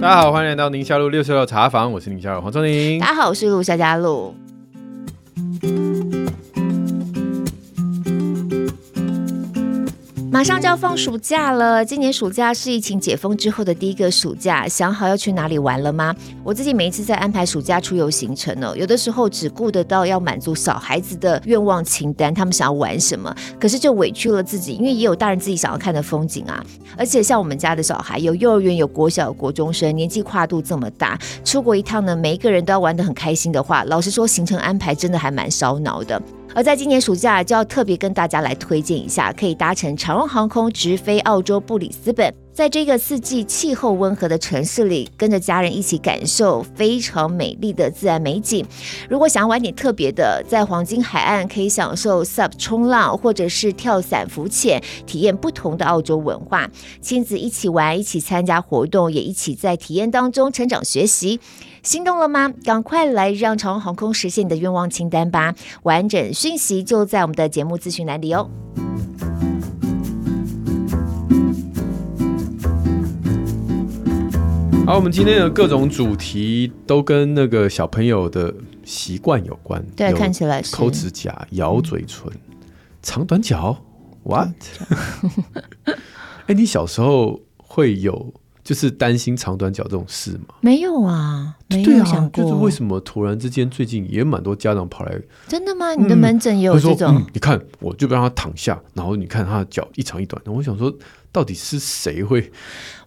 [0.00, 2.98] 大家好，欢迎来到宁夏路六十六茶房，我是宁夏路黄宗宁。
[2.98, 4.34] 大家好，我是陆夏佳路。
[10.38, 16.14] 马上就要放暑假了，今年暑假是疫情解封之后的第一个暑假，想好要去哪里玩了吗？
[16.44, 26.64] 我自己每一次在安排暑假出游行程呢，有的时候只顾得到要满足小孩子的愿望清单，他们想要玩什么，可是就委屈了自己，因为也有大人自己想要看的风景啊。
[26.96, 36.22] 而且像我们家的小孩，有幼儿园，有国小，有国中生，年纪跨度这么大，出国一趟呢，每一个人都要玩得很开心的话，老实说，行程安排真的还蛮烧脑的。
[36.54, 48.66] 而在今年暑假，就要特别跟大家来推荐一下，可以搭乘长荣航空直飞澳洲布里斯本，在这个四季气候温和的城市里，跟着家人一起感受非常美丽的自然美景。
[49.08, 56.68] 如果想要玩点特别的，在黄金海岸可以享受 SUP 冲浪，或者是跳伞浮潜，体验不同的澳洲文化。
[57.00, 61.38] 亲子一起玩，一起参加活动，也一起在体验当中成长学习。
[61.82, 62.48] 心动了吗？
[62.64, 65.54] 赶快来让长荣航空实现你的愿望清单吧！
[65.84, 68.50] 完整讯息就在我们的节目资讯栏里哦。
[74.86, 78.52] 好，我们今天的各种主题都跟那个小朋友的
[78.84, 79.84] 习惯有关。
[79.94, 82.56] 对，看起来是抠指甲、咬嘴唇、嗯、
[83.02, 83.76] 长短脚。
[84.24, 84.50] What？
[85.84, 85.94] 哎、
[86.48, 88.34] 欸，你小时候会有？
[88.68, 90.54] 就是担心长短脚这种事吗？
[90.60, 92.44] 没有啊，没有想过。
[92.44, 95.18] 就是为什么突然之间最近也蛮多家长跑来？
[95.46, 95.94] 真的吗？
[95.94, 97.14] 你的门诊也有这种？
[97.14, 100.38] 嗯嗯、你看，我就让他躺下，然后你看他的脚一长一短。
[100.44, 100.92] 我想说，
[101.32, 102.52] 到底是谁会？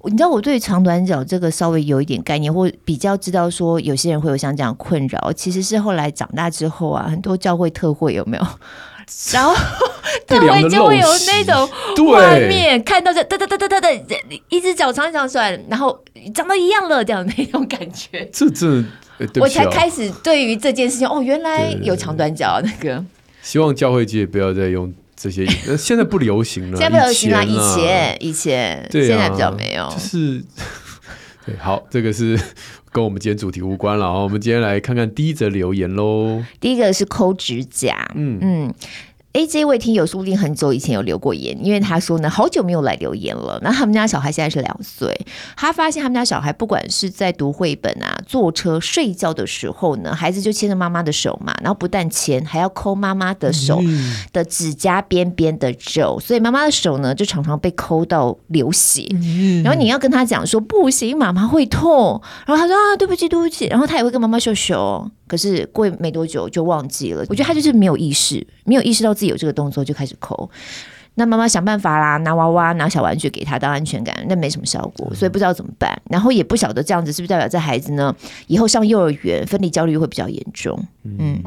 [0.05, 5.31] 你知道我对长短脚这个稍微有一点概念，或比较知道说有些人会有像这样困扰。
[5.33, 8.43] 其实是后来长大之后啊，很多教会特会有没有？
[9.33, 9.53] 然后
[10.25, 11.69] 特会就会有那种
[12.07, 13.89] 画面，看到这哒哒哒哒哒哒，
[14.49, 18.27] 一只脚长长出来，然后长得一样了，这样的那种感觉。
[18.31, 18.83] 这这、
[19.39, 23.03] 我才开始对于这件事情，哦，原来有长短脚那个。
[23.41, 25.45] 希望教会界不要再用这些，
[25.77, 26.77] 现在不流行了。
[26.77, 29.89] 现在不流行了， 以前以前，对、啊，现在比较没有。
[29.91, 30.43] 就是
[31.45, 32.39] 对，好，这个是。
[32.91, 34.19] 跟我们今天主题无关了啊！
[34.19, 36.43] 我们今天来看看第一则留言喽。
[36.59, 38.73] 第一个是抠指甲，嗯嗯。
[39.33, 43.57] 哎，这位听友说不定很久以前有留过言，因为他说呢，好久没有来留言了。
[43.63, 45.25] 那他们家小孩现在是两岁，
[45.55, 53.81] 他发现他们家小孩不管是在读绘本啊、坐车、睡觉的时候呢，孩子就牵着妈妈的手嘛，然后不但牵，还要抠妈妈的手
[54.33, 59.07] 的指甲边边的肉，所以妈妈的手呢就常常被抠到流血。
[59.63, 62.21] 然后你要跟他讲说不行，妈妈会痛。
[62.45, 63.67] 然后他说啊，对不起，对不起。
[63.67, 65.09] 然后他也会跟妈妈秀秀。
[65.31, 70.49] 可是过没多久就忘记了，我觉得他就是没有意识，没有意识到自己有这个动作就开始抠。
[71.15, 75.97] 那妈妈想办法啦，拿娃娃、拿小玩具给他当安全感，那没什么效果，所以不知道怎么办。
[76.09, 78.13] 然后也不晓得这样子是不是代表这孩子呢，
[78.47, 80.77] 以后上幼儿园分离焦虑会比较严重。
[81.05, 81.41] 嗯，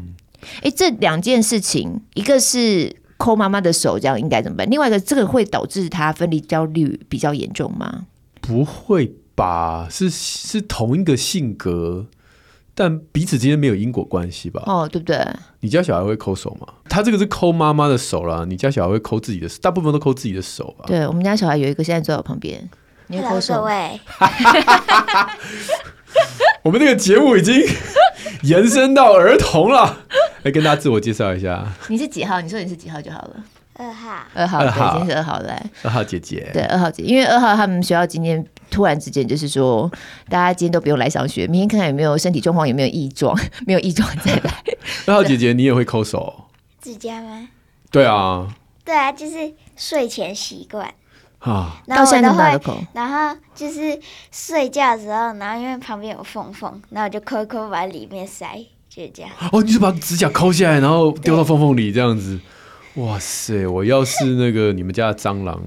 [0.63, 4.67] 哎，这两件事情，一个是抠妈妈的手，这样应该怎么办？
[4.67, 8.05] 另外一个，这个会导致他分离焦虑比较严重吗？
[8.41, 9.87] 不会吧？
[9.91, 12.07] 是是同一个性格。
[12.77, 14.61] 但彼此之间没有因果关系吧？
[14.65, 15.17] 哦，对不对？
[15.61, 16.67] 你家小孩会抠手吗？
[16.89, 20.83] 他这个是抠妈妈的手啦，你家小孩会抠自己的手，大部分都抠自己的手吧？
[20.85, 22.69] 对，我们家小孩有一个现在坐在我旁边，
[23.07, 23.63] 你会抠手？
[26.63, 27.53] 我们这个节目已经
[28.43, 29.99] 延伸到儿童了，
[30.43, 31.65] 来 跟大家自我介绍一下。
[31.87, 32.41] 你是几号？
[32.41, 33.35] 你说你是几号就好了。
[33.77, 35.69] 二号，二号，二号，今天是二号来。
[35.83, 39.89] 二号姐姐，对，二号姐，因为二号他们学校今天突然之间就是说，
[40.29, 44.63] 大家今天都不用来上学，明天看看有没有身体状况，有没有异状， 没有异状再来。
[45.05, 46.45] 那浩姐姐，你也会抠手？
[46.81, 47.47] 指甲吗？
[47.91, 48.47] 对啊，
[48.83, 50.93] 对啊，就是睡前习惯
[51.39, 51.81] 啊。
[51.85, 53.99] 然后我都会，然后就是
[54.31, 59.31] 睡觉的时候，然后因为旁边有缝缝，然后我就抠抠把里面塞，就这样。
[59.51, 62.39] 哦，你是把指甲抠下来，然后丢到缝缝里这样子。
[62.95, 63.67] 哇塞！
[63.67, 65.61] 我要是那个你们家的蟑螂，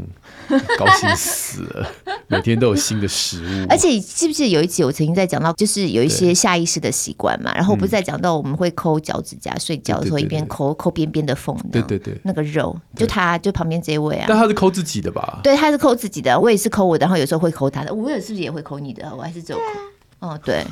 [0.79, 1.87] 高兴死了，
[2.27, 3.67] 每天都有新的食物。
[3.69, 7.53] 而且记不记得有一集我曾经在讲到，就是有一些下意识的习惯嘛。
[7.55, 14.27] 然后我不是在讲到我们会抠脚趾甲，睡觉的时候一边抠抠边边的缝，对对对，那个肉就他就旁边这一位啊。
[14.29, 15.41] 但他是抠自己的吧？
[15.43, 16.39] 对，他是抠自己的。
[16.39, 17.93] 我也是抠我的，然后有时候会抠他的。
[17.93, 19.15] 我有是不是也会抠你的？
[19.15, 20.29] 我还是只有抠。
[20.29, 20.65] 哦，对。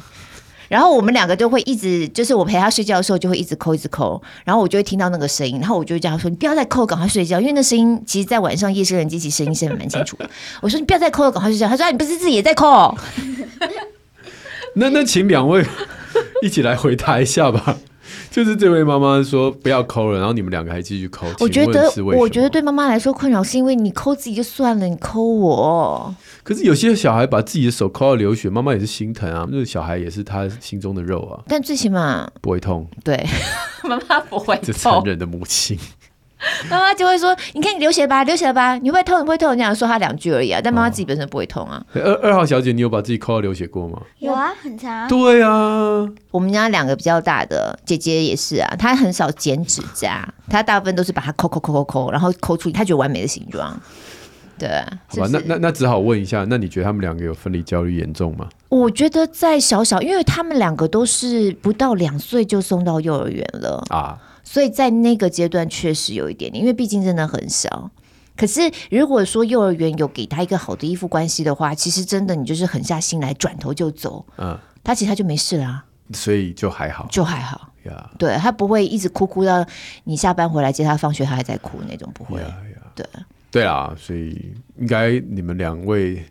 [0.69, 4.21] 然后我们两个就会一直，就是我陪他睡觉的时候，就会一直抠，一直抠。
[4.45, 10.29] 然后我就会听到那个声音，然后我就会叫他说：“你不要再抠，赶快睡觉。”因为那声音，其实，在晚上夜深人静，其实声音是蛮清楚的。
[10.61, 12.97] 我说：“你不要再抠了，赶快睡觉。”他说：“你不是自己也在抠？”
[14.75, 15.65] 那那请两位
[16.43, 17.79] 一起来回答一下吧。
[18.31, 21.27] 就是这位妈妈说不要抠了，然后你们两个还继续抠。
[21.41, 26.15] 我觉得，我觉得对妈妈妈来说困扰是因为你抠自己就算了，你抠我。
[26.43, 29.47] 可是有些小孩把自己的手抠到流血，妈妈也是心疼啊。
[29.51, 31.43] 那个小孩也是他心中的肉啊。
[31.49, 32.87] 但最起码不会痛。
[33.03, 33.27] 对，
[33.83, 34.65] 妈妈不会痛。
[34.65, 35.79] 这残忍的母亲。
[36.71, 38.77] 妈妈就会说：“你看你流血吧，流血了吧？
[38.77, 39.19] 你会痛？
[39.21, 40.61] 你不会痛？”你想说他两句而已啊。
[40.63, 41.83] 但妈妈自己本身不会痛啊。
[41.95, 44.01] 哦、二二号小姐，你有把自己抠到流血过吗？
[44.19, 45.09] 有啊，很长。
[45.09, 53.75] 对啊，我们家两个比较大的姐姐也是啊，她很少剪指甲，她大部分都是把它抠抠抠抠抠，然后抠出她觉得完美的形状。
[54.59, 54.69] 对，
[55.07, 58.47] 好吧，是是那那那只好问一下，那你觉得他们两个有分离焦虑严重吗？
[58.69, 64.19] 我觉得在小小，因为他们两个都是不到两岁就送到幼儿园了啊。
[64.49, 67.91] 所以在那个阶段确实有一点点，因为毕竟真的很小。
[68.37, 68.61] 可是
[68.91, 78.09] 如果说幼儿园有给他一个好的依附关系的话，其实真的你就是狠下心来，转头就走，嗯，他其实他就没事啦，所以就还好，就还好呀。
[78.15, 78.19] Yeah.
[78.19, 79.67] 对，他不会一直哭哭到
[80.05, 82.39] 你下班回来接他放学，他还在哭那种，不会。
[82.39, 82.83] Yeah, yeah.
[82.95, 83.07] 对
[83.51, 86.23] 对啊，所以应该你们两位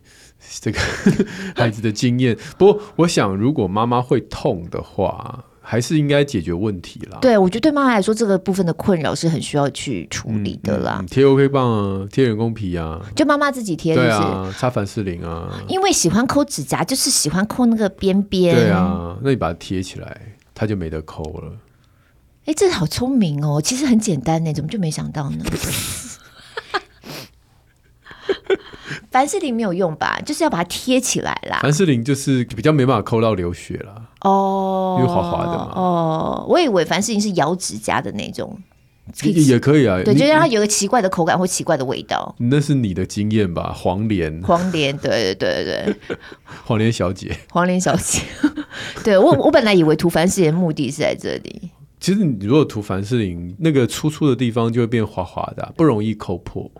[0.60, 0.80] 这个
[1.54, 2.36] 孩子的经验。
[2.56, 5.44] 不过我想，如果妈妈会痛的话。
[5.68, 7.18] 还是应该解决问题啦。
[7.20, 11.04] 对，我觉得对妈妈来说，这个部分的困扰是很需要去处理的啦。
[11.10, 15.60] 贴、嗯嗯、OK 棒啊，贴人工皮啊，就妈妈自己贴，对啊，擦凡士林啊。
[15.66, 18.54] 因为喜欢抠指甲，就是喜欢抠那个边边。
[18.54, 21.52] 对啊，那你把它贴起来，它就没得抠了。
[22.44, 23.60] 哎，这个好聪明哦！
[23.60, 25.44] 其实很简单呢，怎么就没想到呢？
[29.10, 30.20] 凡士林没有用吧？
[30.24, 31.58] 就是要把它贴起来啦。
[31.62, 33.94] 凡士林就是比较没办法抠到流血啦。
[34.22, 35.72] 哦，因为滑滑的嘛。
[35.74, 38.58] 哦，我以为凡士林是咬指甲的那种，
[39.22, 40.00] 也也可以啊。
[40.04, 42.34] 对，就让它有个奇怪的口感或奇怪的味道。
[42.38, 43.72] 那是你的经验吧？
[43.76, 46.16] 黄连，黄连，对对对对，
[46.64, 48.22] 黄连小姐，黄连小姐。
[49.04, 51.70] 对我，我本来以为涂凡士林的目的是在这里。
[51.98, 56.70] 其实你如果涂凡士林，那个粗粗的地方就会变滑滑的，不容易抠破。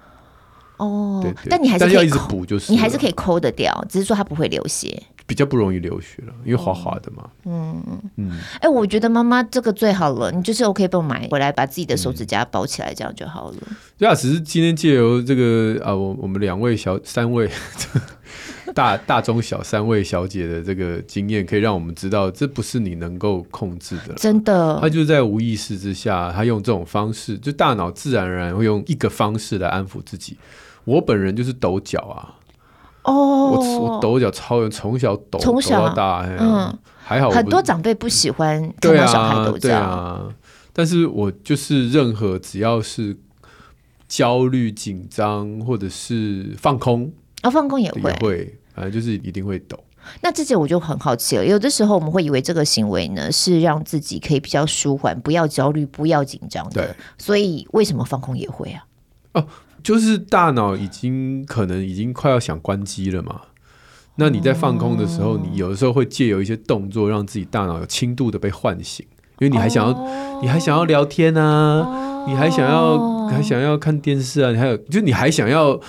[0.77, 7.29] 哦，对对，但你还是可以要一直补，就是你还是可以抠得掉，只是说它不会流血，比较不容易流血了，因为滑滑的嘛。
[7.45, 7.83] 嗯。
[8.17, 13.57] 嗯，哎、欸，我觉得妈妈这个最好了，你就是 OK 帮我买回来，把自己的手指甲包起来，这样就好了。
[13.99, 17.51] 对啊，只是今天借由这个啊，我我们两位小三位
[18.77, 24.79] 大大中小三位小姐的这个经验，可以让我们知道，这不是你能够控制的，真的。
[24.83, 30.37] 他就是在无意识之下，他用这种方式，就大脑自然而然会用一个方式来安抚自己。
[30.85, 32.37] 我本人就是抖脚啊，
[33.05, 37.31] 哦，我我抖脚超人，从小抖从小抖到大，嗯，还好。
[37.31, 40.29] 很多长辈不喜欢看到小孩抖脚，对啊，
[40.75, 43.17] 但是我就是任何只要是
[44.07, 48.03] 焦虑、紧张或者是放空啊，放空也会。
[48.03, 49.83] 也会，反正就是一定会抖。
[50.21, 58.87] 那这件我就很好奇了，有的时候我们会以为这个行为呢是让自己可以比较舒缓，不要焦虑，不要紧张的，对，所以为什么放空也会啊？
[59.33, 59.47] 哦。
[59.83, 63.43] 就是大脑已经可能已经快要想关机了嘛，
[64.17, 69.07] 那你在放空的时候，你有的时候会借由一些动作，让自己大脑有轻度的被唤醒，
[69.39, 75.81] 因为你还想要，你还想要聊天啊，你还想要，还想要看电视啊，你还有，就你还想要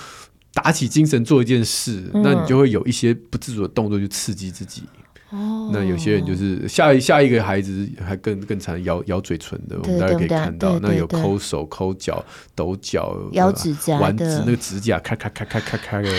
[0.60, 4.82] 打起精神做一件事，那你就会有一些不自主的动作去刺激自己。
[5.30, 12.24] 哦，那有些人就是下一下一个孩子还更更惨，咬咬嘴唇的，我们大家可以看到，那有抠手、抠脚、
[12.56, 16.10] 抖脚、咬指甲、玩指那个指甲，咔咔咔咔咔咔的，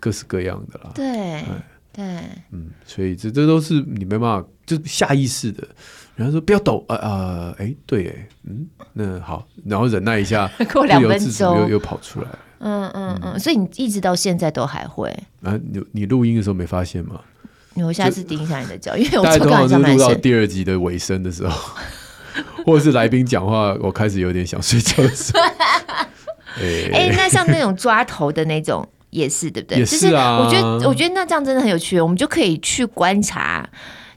[0.00, 0.90] 各式各样的啦。
[0.94, 1.44] 对
[1.92, 2.04] 对，
[2.50, 5.68] 嗯，所以这这都是你没办法，就下意识的。
[6.16, 12.28] 然后说不要抖啊啊，哎，对，哎，嗯，那好，然后忍耐一下，过两分钟又又跑出来。
[12.60, 15.08] 嗯嗯嗯，所以你一直到现在都还会
[15.42, 15.58] 啊？
[15.70, 17.20] 你你录音的时候没发现吗？
[17.76, 21.74] 我下次盯一下你的脚，因为我通常是录到第二集的尾声的时候，
[22.64, 25.42] 或者是来宾讲话，我开始有点想睡觉的时候。
[26.56, 29.78] 哎、欸，那像那种抓头的那种也是对不对？
[29.78, 30.48] 也是啊。
[30.48, 33.68] 就是我觉得，我觉得那这样真的很有趣，我们就可以去观察。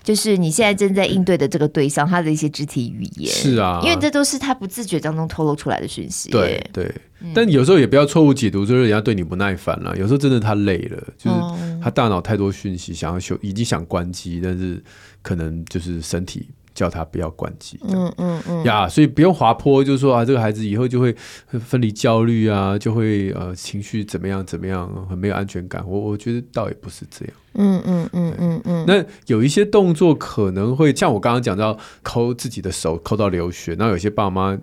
[0.07, 6.29] 就是你现在正在应对的这个对象，他的一些肢体语言是啊，因为这都是他不自觉当中透露出来的讯息。
[6.29, 9.93] 对对，嗯、但有时候也不要错误解读，就是人家对你不耐烦了。
[9.97, 11.37] 有时候真的他累了，就是
[11.83, 14.81] 他大脑太多讯息，想要休，已经想关机，但是
[15.21, 16.47] 可能就是身体。
[16.77, 21.11] 叫他不要关机，嗯嗯嗯呀，所以不用滑坡，就是说啊，这个孩子以后就会
[21.59, 25.83] 分离焦虑啊，就会呃情绪怎么样怎么样，很没有安全感。
[25.87, 28.85] 我我觉得倒也不是这样，嗯嗯嗯嗯嗯。
[28.87, 34.55] 那有一些动作可能会像我刚刚讲到抠自己的手抠到流血，那有些爸妈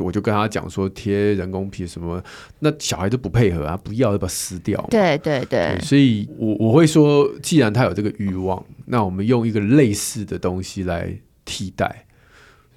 [0.00, 2.20] 我就跟他讲说贴人工皮什么，
[2.58, 4.84] 那小孩都不配合啊，不要要把它撕掉。
[4.90, 11.16] 对对对，对，所以我我会说，既然他有这个欲望，那我们用一个类似的东西来。
[11.44, 12.06] 替代，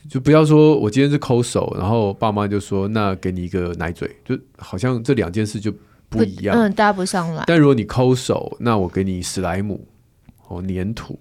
[0.10, 5.74] 就不要说我今天是抠手，然后爸妈就说那给你一个奶嘴，就好像这两件事就
[6.10, 7.44] 不一样，嗯，搭不上来。
[7.48, 9.88] 但如果你抠手，那我给你史莱姆
[10.48, 11.20] 哦，粘土，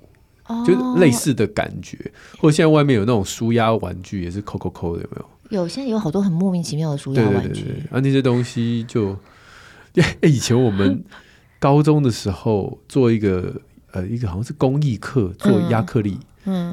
[0.66, 1.96] 就类似的感觉。
[1.96, 5.62] 哦、或者现在外面有那种舒压玩具，也是抠抠抠的，有没有？
[5.62, 7.62] 有，现在有好多很莫名其妙的舒压玩具。
[7.62, 9.16] 对对对对，啊，那些东西就，
[10.22, 11.02] 以前我们
[11.58, 13.54] 高中的时候做一个
[13.92, 16.18] 呃一个好像是工艺课，做压克力。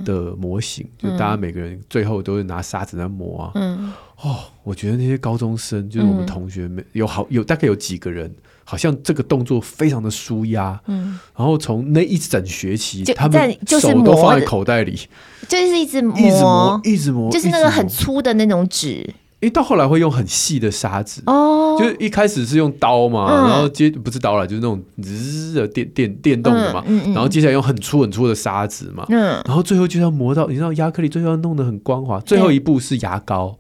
[0.06, 3.52] 的模型，就大家每个人最后都是拿沙子在磨啊。
[3.56, 10.80] 嗯，哦，我觉得那些高中生，就是我们同学们，有好有大概有几个人，好像这个动作非常的舒压。
[10.88, 15.00] 嗯，然后从那一整学期，他们手都放在口袋里，
[15.48, 19.14] 就是一直磨，一直磨，一直磨，就是那个很粗的那种纸。
[19.42, 33.58] 因为到后来会用很细的砂纸哦，就是一开始是用刀嘛，嗯、然后接不是刀了，就是那种滋的电电电动的嘛，嗯嗯嗯、然后接下来用很粗很粗的砂纸嘛，嗯、然后最后就要磨到，你知道亚克力最后要弄得很光滑，最后一步是牙膏。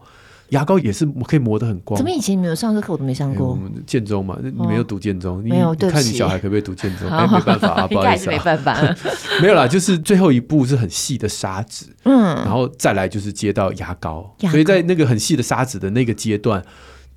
[0.51, 1.97] 牙膏也是可以磨得很光。
[1.97, 3.57] 怎么以前没有上这课，我都没上过。
[3.85, 5.73] 建中嘛，你没有读建中，没有。
[5.73, 7.07] 你看你小孩可不可以读建中？
[7.11, 8.95] 哎，没办法啊，不好意思啊，没办法。
[9.41, 16.61] 没有啦，就是最后一步是很细的砂纸，嗯，然后再来就是接到牙膏，所以在那个很细的砂纸的那个阶段，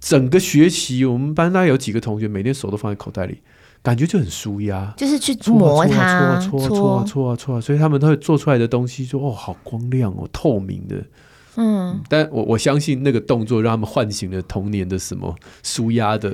[0.00, 3.40] 整个学期我们班大概有几个同学每天手都放在口袋里，
[3.82, 11.02] 感觉就很舒压，就是去磨它，搓啊搓啊搓啊搓啊所以他们都会做出来的东西说哦，好光亮哦，透明的。
[11.56, 16.30] 嗯，但我我相信那个动作让他们唤醒了童年的什么舒压的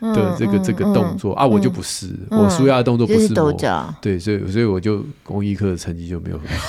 [0.00, 1.32] 的这个这个动作。
[1.34, 6.68] 啊，我就不是，我舒压的动作不是抖脚，对，所以所以我就公益课的成绩就没有很好，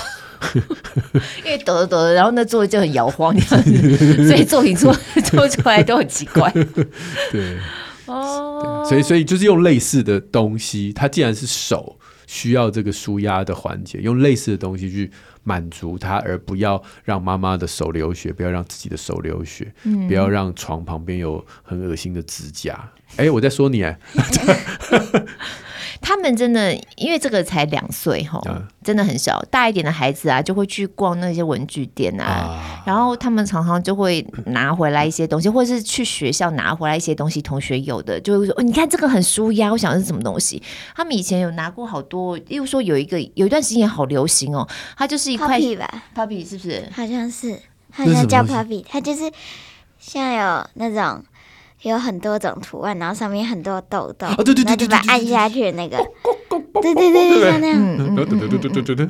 [1.44, 4.94] 因为抖着抖着，然后那座位就很摇晃这样子，所以作品做
[5.26, 6.52] 做出来都很奇怪，
[7.32, 7.58] 对，
[8.06, 11.98] 哦，所以所以就是用类似的东西，它既然是手
[12.34, 15.12] 需要这个舒压的环节，用类似的东西去。
[15.46, 22.90] 满足他，而不要让妈妈的手流血，不要让自己的手流血，嗯、不要让床旁边有很恶心的指甲。
[23.18, 24.00] 哎，我在说你哎。
[26.04, 28.40] 他们真的，因为这个才两岁哈，
[28.84, 29.42] 真的很小。
[29.50, 40.62] 大一点的孩子啊，就会去逛那些文具店啊，啊然后他们常常就会拿回来一些东西，或者是去学校拿回来一些东西，同学有的就会说：“哦，你看这个很舒压。”我想是什么东西？
[40.94, 44.68] 他们以前有拿过好多，例如说有一个有一段时间也好流行哦，
[44.98, 46.84] 它就是一块 Puppy 吧，Puppy 是不是？
[46.94, 47.58] 好像是，
[47.92, 49.32] 好像叫 Puppy，它就是
[49.98, 51.24] 像有那种。
[51.84, 54.44] 有很多种图案，然后上面很多痘痘，然后
[54.76, 55.98] 就把它按下去那个，
[56.82, 59.08] 对对对对，像那样，对对对对对对对，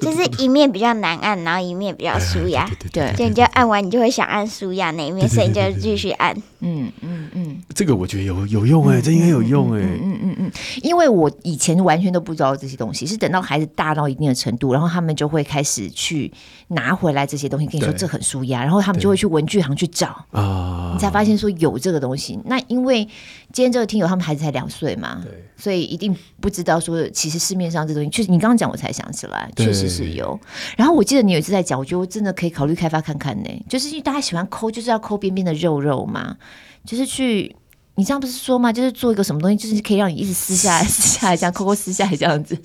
[0.00, 10.52] 就是一面比较难按，然后一面比较舒压，对，就你就按完，你就会想按舒压那一面，所以你就继续按，嗯嗯嗯，这个我觉得有有用哎，这应该有用哎，嗯嗯嗯，
[10.82, 16.32] 因为我以前完全都不知道这些东西，是等到孩子大到一定的程度，然后他们就会开始去
[16.68, 21.78] 拿回来这些东西，跟你说这很舒压，然后他们就会去文具行去找啊，你才发现说有。
[21.84, 23.06] 这个东西，那因为
[23.54, 30.36] 今天这个听友他们孩子才两岁嘛，对所以一定不知道说，其实市面上这东西，确实你刚刚讲我才想起来，确实是有。
[30.76, 36.36] 然后我记得你有一次在讲，我觉得真的可以考虑开发看看呢，就是因为大家喜欢抠，就是要抠边边的肉肉嘛，
[36.84, 37.54] 就是去，
[37.94, 38.72] 你这样不是说吗？
[38.72, 42.58] 就是做一个什么东西，就是可以让你一直撕下来、 撕下来，这样抠抠撕下来这样子。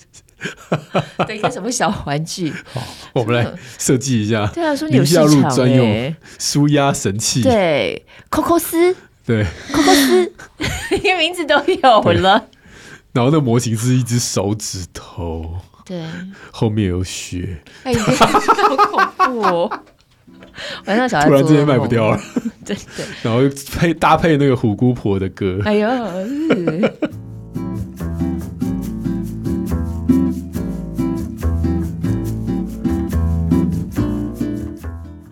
[1.27, 2.51] 的一个什么小玩具？
[2.73, 2.81] 好，
[3.13, 4.47] 我们来设计一下。
[4.47, 7.43] 对啊，说你有市场专用舒压神器。
[7.43, 8.95] 对，抠抠丝。
[9.29, 9.45] 对，
[10.97, 12.43] 一个名字都有了。
[13.13, 15.55] 然后那模型是一只手指头，
[15.85, 16.03] 对，
[16.51, 18.25] 后面有血，哎，好
[18.87, 19.05] 恐
[19.35, 19.81] 怖哦！
[20.87, 22.19] 晚上小孩突然之间卖不掉了，
[22.65, 23.41] 对对，然后
[23.77, 25.87] 配搭配那个虎姑婆的歌，哎呦。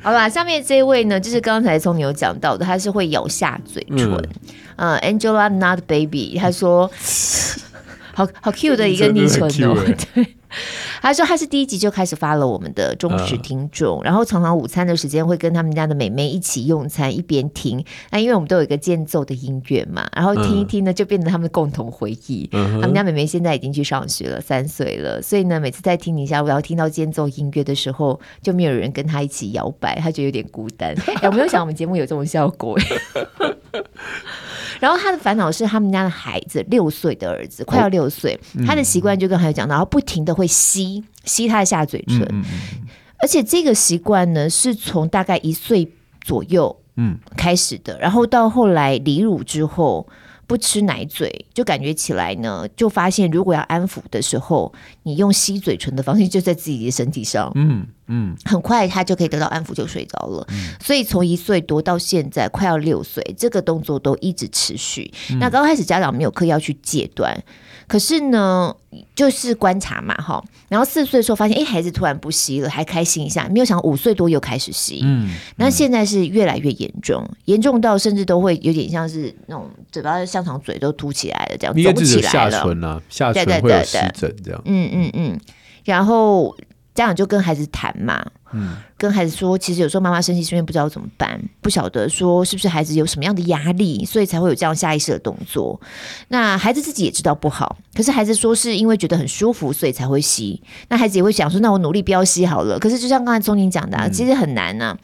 [0.08, 4.10] 好啦，下面这一位呢，就是刚才从你有讲到的，他是会咬下嘴唇。
[4.78, 6.90] 嗯、呃、，Angela Not Baby，他说，
[8.16, 9.76] 好好 cute 的一个昵称哦，
[10.16, 10.37] 对。
[11.02, 17.84] 他说他是第一集就开始发了我们的忠实听众，uh, 然后常常午餐的时间会跟他们家的妹妹一起用餐，一边听。
[18.12, 22.50] 那因为我们都有一个间奏的音乐嘛，然后听一听呢，就变成他们的共同回忆。
[22.52, 22.82] Uh.
[22.82, 30.96] 他们家妹妹现在已经去上学了，三岁了，所以呢，每次在听你下午要听到间奏音乐的时候，就没有人跟他一起摇摆，他觉得有点孤单。
[31.24, 32.78] 有没有想我们节目有这种效果？
[34.80, 42.44] 然后他的烦恼是他们家的孩子六岁的儿子快要六岁，他的习惯就跟孩子讲，然后不停的会吸吸他的下嘴唇，
[43.22, 45.92] 而且这个习惯呢是从大概一岁
[46.22, 47.18] 左右嗯。
[47.36, 50.08] 开始的，嗯、然后到后来离乳之后
[50.46, 60.46] 不吃奶嘴，就感觉起来呢，就发现如果要安抚的时候，你用吸嘴唇的方式就在自己的身体上，嗯，嗯，很快他就可以得到安抚，就睡着了。
[60.50, 65.12] 嗯、所以从一岁多到现在快要六岁，这个动作都一直持续。
[65.32, 67.38] 嗯、那刚开始家长没有刻意要去戒断，
[67.88, 68.74] 可是呢，
[69.14, 70.44] 就是观察嘛，哈。
[70.70, 73.48] 然后四岁的时候发现，哎，孩子突然不吸了，还开心一下。
[73.50, 82.52] 没有想五岁多又开始吸，嗯，那现在是越来越严重，严重到甚至都会有点像是那种嘴巴香肠嘴都凸起来了，这样走不起来了。
[82.52, 84.62] 下唇啊，下唇会有湿疹这样。
[84.66, 85.40] 嗯嗯嗯，
[85.84, 86.56] 然后。
[86.98, 95.80] 家长就跟孩子谈嘛，嗯，跟孩子说，其实有时候妈妈生气是因为不知道怎么办，不晓得说是不是孩子有什么样的压力，所以才会有这样下意识的动作。
[96.30, 100.60] 那孩子自己也知道不好，可是孩子说是因为觉得很舒服，所以才会吸。
[100.90, 102.80] 那孩子也会想说，那我努力不要吸好了。
[102.80, 104.98] 可是就像刚才钟宁讲的，其实很难呢、啊，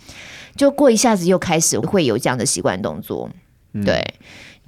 [0.55, 3.29] 就过一下子又开始会有这样的习惯动作，
[3.85, 4.03] 对。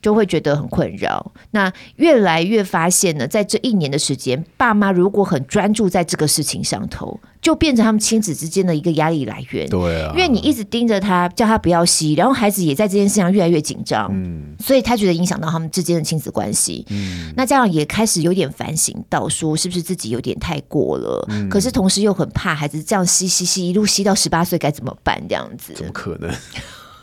[0.05, 1.31] 嗯就会觉得很困扰。
[1.49, 9.67] 那越来越发现呢，在这一年的时间，爸妈如果很专注在这个事情上头，就变成他们亲子之间的一个压力来源。
[9.67, 14.07] 对啊，因为你一直盯着他，叫他不要吸，然后孩子也在这件事上越来越紧张。
[14.11, 16.85] 嗯，所以他觉得影响到他们之间的亲子关系。
[16.91, 21.25] 嗯，那家长也开始有点反省到，说是不是自己有点太过了？
[21.29, 25.19] 嗯，可是同时又很怕孩子这样吸吸吸，一路吸到十八岁该怎么办？
[25.27, 26.31] 这样子怎么可能？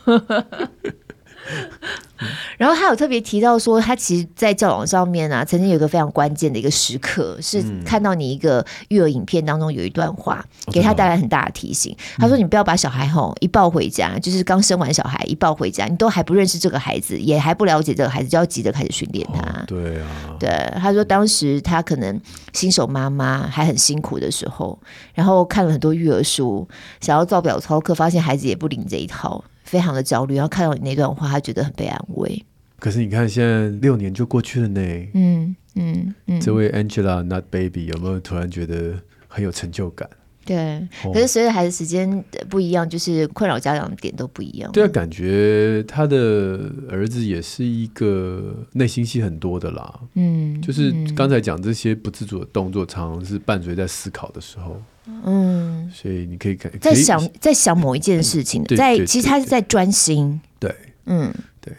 [2.57, 11.93] 然后他有特别提到说，他其实，在教网上面啊，曾经有一个非常关键的一个时刻，是看到你一个育儿影片当中有一段话，给他带来很大的提醒。
[12.17, 20.07] 他说：“你不要把小孩吼一抱回家，就是刚生完小孩一抱回家，你都还不认识这个孩子，也还不了解这个孩子，就要急着开始训练他。”对啊，
[20.39, 20.49] 对。
[20.79, 22.19] 他说当时他可能
[22.53, 24.79] 新手妈妈还很辛苦的时候，
[25.13, 26.65] 然后看了很多育儿书，
[27.01, 29.43] 想要照表操课，发现孩子也不领这一套。
[29.73, 32.45] 非常的焦虑，然后看到你那段话，他觉得很被安慰。
[32.77, 34.79] 可是你看，现在六年就过去了呢。
[35.15, 38.93] 嗯嗯嗯，这位 Angela Not Baby 有没有突然觉得
[39.27, 40.07] 很有成就感？
[40.45, 44.69] 对，可是随着孩子时间不一样，就是困扰家长的点都不一样。
[44.73, 49.99] 对啊，感觉他的儿子也是一个内心戏很多的啦。
[50.15, 54.81] 嗯，就是刚才讲这些不自主的动作，常常是伴随在思考的时候。
[55.23, 60.41] 嗯，所以你可以看，在想在想某一件事情，在其实他是在专心。
[60.59, 61.73] 对，嗯，对。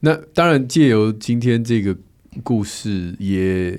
[0.00, 1.94] 那当然，借由今天这个
[2.42, 3.78] 故事也。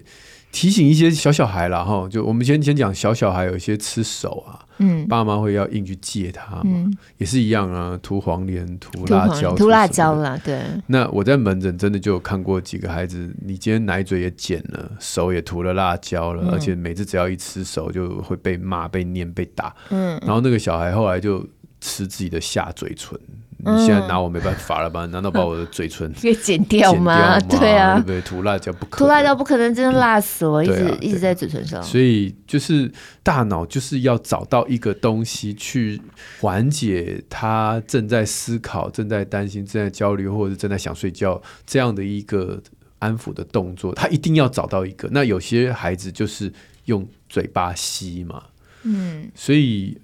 [0.52, 10.62] 提醒一些小小孩了哈，就我们先先讲小小孩有一些吃手啊，嗯，爸妈会要硬去戒他嘛，嗯、也是一样啊，涂黄连、涂辣椒、涂辣椒啦，对。
[10.88, 21.40] 那我在门诊真的就有看过几个孩子，你今天奶嘴也剪了，手也涂了辣椒了，嗯、而且每次只要一吃手就会被骂、被念、被打，嗯，然后那个小孩后来就
[21.80, 23.18] 吃自己的下嘴唇。
[23.63, 25.06] 你现在拿我没办法了吧？
[25.08, 27.39] 难道把我的嘴唇 给剪掉吗？
[27.50, 28.21] 对啊，对不对？
[28.21, 30.63] 涂辣椒不可能涂辣椒不可能，真的辣死我！
[30.63, 31.82] 一直一直在嘴唇上。
[31.84, 32.91] 所以就是
[33.24, 36.02] 大脑就是要找到一个东西去
[36.39, 42.62] 缓解他正在思考、正在担心、正在焦虑，或者是正在想睡觉这样的一个
[43.00, 43.93] 安抚的动作。
[43.93, 45.08] 他一定要找到一个。
[45.12, 46.52] 那有些孩子就是
[46.86, 48.43] 用嘴巴吸嘛，
[48.84, 49.97] 嗯，所以。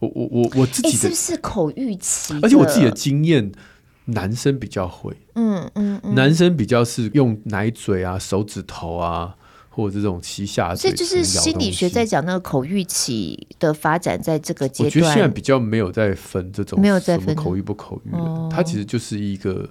[0.00, 2.34] 我我我我自己的、欸、是不是口欲期？
[2.42, 3.52] 而且我自己的经验，
[4.06, 9.36] 男生比较会，嗯嗯，嗯男生比较是用奶嘴啊、手指头啊，
[9.68, 10.90] 或者这种吸下嘴。
[10.90, 19.68] 所以就是心理学在讲那个口欲期的发展，在这个阶段，我觉得现在比较没有在分这种没有在分口欲不口欲了，它其实就是一个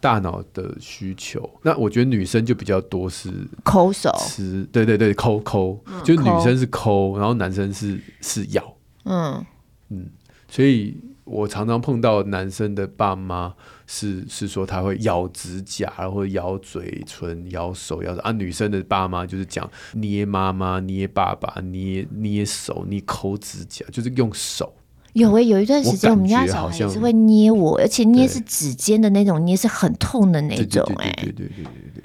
[0.00, 1.50] 大脑的需求。
[1.62, 3.30] 那我觉得女生就比较多是
[3.64, 9.44] 抠手，吃，对对对，抠抠，嗯、就女生是抠，然后男生是是咬，嗯。
[9.92, 10.08] 嗯，
[10.48, 13.54] 所以我常常碰到男生的爸妈
[13.86, 18.32] 是是说他会咬指甲，或者咬嘴唇、咬手、咬啊。
[18.32, 24.74] 女生的爸妈就是讲捏妈妈、捏爸爸、捏捏手、捏抠指甲，就是用手。
[25.12, 30.82] 有诶、有一段时间我们家小孩是会捏我，而且捏是指尖的那种捏，是很痛的那种。
[30.96, 31.64] 哎，对对对对对
[31.96, 32.04] 对，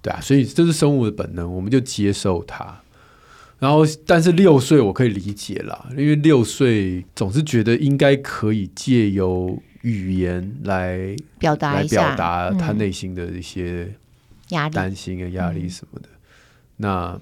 [0.00, 2.79] 对啊，所以这是生物的本能，我们就接受它。
[3.60, 13.94] 然后，但是六岁我可以理解啦，因为六岁总是觉得应该可以借由语言来表达，来表达他内心的一些
[14.48, 16.08] 压力、担心啊、压力什么的。
[16.78, 17.20] 那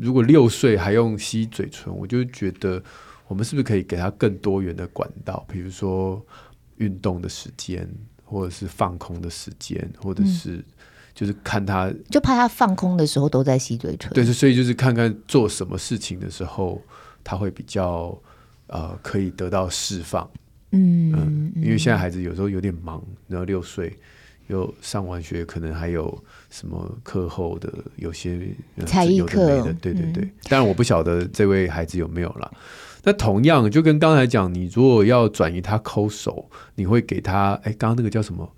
[0.00, 2.80] 如果六岁还用吸嘴唇，我就觉得
[3.26, 6.24] 我们是不是可以给他更多元的管道，比如说
[6.76, 7.92] 运动的时间，
[8.24, 10.64] 或者是放空的时间，或者是、嗯。
[11.14, 14.12] 就是看他，就怕他放空的时候都在吸嘴唇。
[14.12, 16.80] 对，所以就是看看做什么事情的时候，
[17.22, 18.18] 他会比较
[18.68, 20.28] 呃可以得到释放。
[20.70, 23.94] 嗯嗯，因为现在孩子有时候有点忙，然后六岁
[24.46, 28.48] 又上完学，可能还有什么课后的有些
[28.86, 30.24] 才艺课的，对对对。
[30.48, 32.50] 当然、嗯、我不晓得这位孩子有没有啦。
[33.04, 38.50] 那同样就跟刚才讲，你如果要转移他抠手，你会给他哎，刚刚那个叫什么？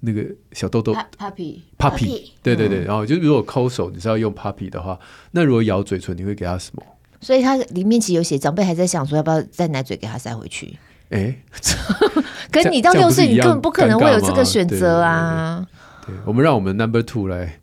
[0.00, 2.84] 那个小豆豆 puppy puppy，对对对。
[2.84, 4.98] 然后就如果抠手，你是要用 puppy 的话，
[5.32, 6.82] 那如果咬嘴唇，你会给他什么？
[7.20, 10.78] 所以它里面其实有写，长辈还在想说要不要再奶嘴给他塞回去。
[11.10, 11.34] 哎，
[12.52, 15.66] 可是你到六岁，你根本不可能会有这个选择啊。
[16.06, 17.58] 对，我们让我们 number two 来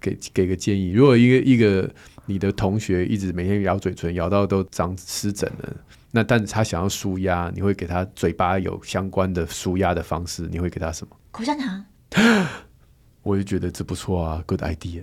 [0.00, 1.90] 给给个建议，如果一个一个。
[2.28, 5.72] 你的同学一直每天咬嘴唇，咬到都长湿疹了。
[6.10, 10.48] 那但是他想要舒压，你会给他嘴巴有相关的舒压的方式？
[10.50, 11.16] 你会给他什么？
[11.36, 11.84] 口香糖。
[13.22, 15.02] 我就觉得这不错啊，good idea。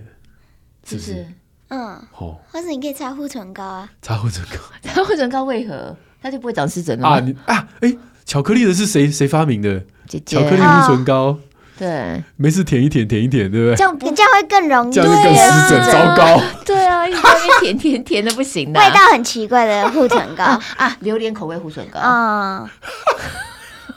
[0.84, 1.24] 是不是？
[1.68, 1.80] 嗯。
[2.18, 2.36] 哦。
[2.50, 3.88] 或者你可以擦护唇膏啊。
[4.02, 4.56] 擦护唇膏。
[4.82, 5.96] 擦护唇膏为何？
[6.20, 7.20] 它就不会长湿疹了啊？
[7.20, 9.78] 你啊，哎，巧克力的是谁谁发明的？
[10.08, 10.36] 姐姐。
[10.36, 11.14] 巧克力护唇膏。
[11.26, 11.38] 哦
[11.76, 13.74] 对，没事舔一舔，舔一舔，对不对？
[13.74, 16.40] 这样不这样会更容易，这样就更湿疹，糟糕。
[16.64, 20.44] 对啊，一直在那边舔舔舔的不行的， 味道很奇怪的护唇膏
[20.76, 22.70] 啊，榴莲口味护唇膏啊。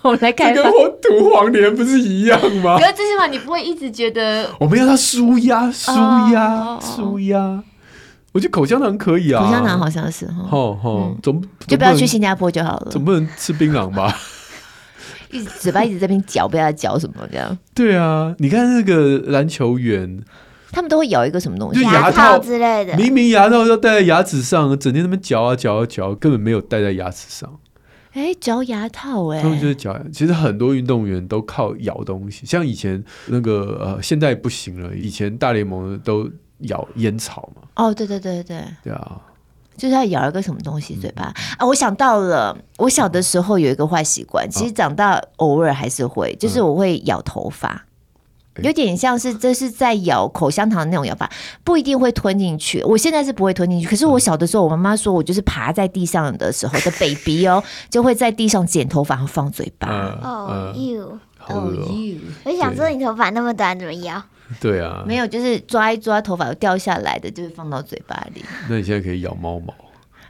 [0.03, 2.77] 我们来看，跟我涂黄连不是一样吗？
[2.79, 5.91] 可是最起码你不会一直觉得，我们要他舒压，舒
[6.33, 7.63] 压，舒压。
[8.33, 14.15] 我觉得口香糖可以啊，口香糖好像是哈，哦哦，总就不要去新加坡就好了，总不能吃槟榔吧？
[15.31, 17.57] 一直嘴巴一直在那边嚼，不知道嚼什么这样。
[17.73, 20.23] 对啊，你看那个篮球员，
[20.71, 22.95] 他们都会咬一个什么东西，牙套之类的。
[22.95, 27.49] 明明牙套要戴在牙齿上，整天那边嚼啊嚼啊嚼，根本没有戴在牙齿上。
[28.17, 29.95] 哎，嚼牙套哎，他们就是嚼。
[30.11, 34.95] 其实很多运动员都靠咬东西，像以前那个呃，现在不行了。
[34.95, 36.29] 以前大联盟都
[36.61, 37.61] 咬烟草嘛。
[37.75, 38.63] 哦，对对对对。
[38.83, 39.21] 对啊。
[39.77, 41.63] 就是要咬一个什么东西嘴巴啊！
[41.63, 47.85] 我想到了，我小的时候有一个坏习惯，其实长大偶尔还是会，就是我会咬头发，
[48.63, 51.29] 有点像是这是在咬口香糖的那种咬法，
[51.63, 52.81] 不一定会吞进去。
[52.83, 59.87] 我现在是不会吞进去，可是我小的时候，我妈妈说我就是爬在地上的时候的 baby 哦， 就会在地上剪头发和放嘴巴。
[60.21, 64.21] 哦，you，哦，you，我想说你头发那么短，怎么咬？
[64.61, 68.43] 对啊，没有，就是抓一抓头发掉下来的，就是放到嘴巴里。
[68.69, 69.73] 那你现在可以咬猫毛？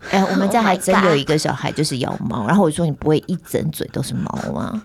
[0.10, 4.82] 哎，我们家还真有一个小孩就是咬猫，然后我说你不会一整嘴都是毛吗？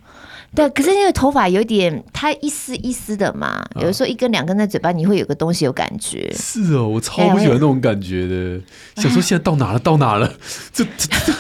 [0.54, 6.30] 对，可是因为头发有点，它一丝一丝的嘛，有的时候一根两根在嘴巴，你会有个东西有感觉。
[6.34, 8.60] 是哦，我超不喜欢那种感觉的。
[8.96, 9.78] 想说现在到哪了？
[9.78, 10.30] 到哪了？
[10.72, 11.32] 这这这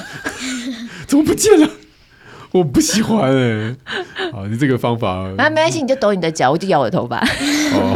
[1.06, 1.68] 怎么不见了？
[2.52, 3.76] 我不喜欢哎、欸，
[4.32, 7.18] 好，你这个方法啊，没关系，你就抖你的脚，我就咬我的头发。
[7.18, 7.94] 哦，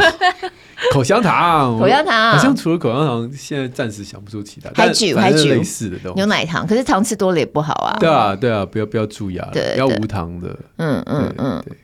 [0.93, 7.97] 口香糖，口香糖，好像除了口香糖，现在暂时想不出其他，还举还举类似的东西，牛奶糖，可是糖吃多了也不好啊。
[7.99, 10.55] 对啊，对啊，不要不要蛀牙，对，要无糖的。
[10.77, 11.63] 嗯嗯嗯。
[11.65, 11.75] 对，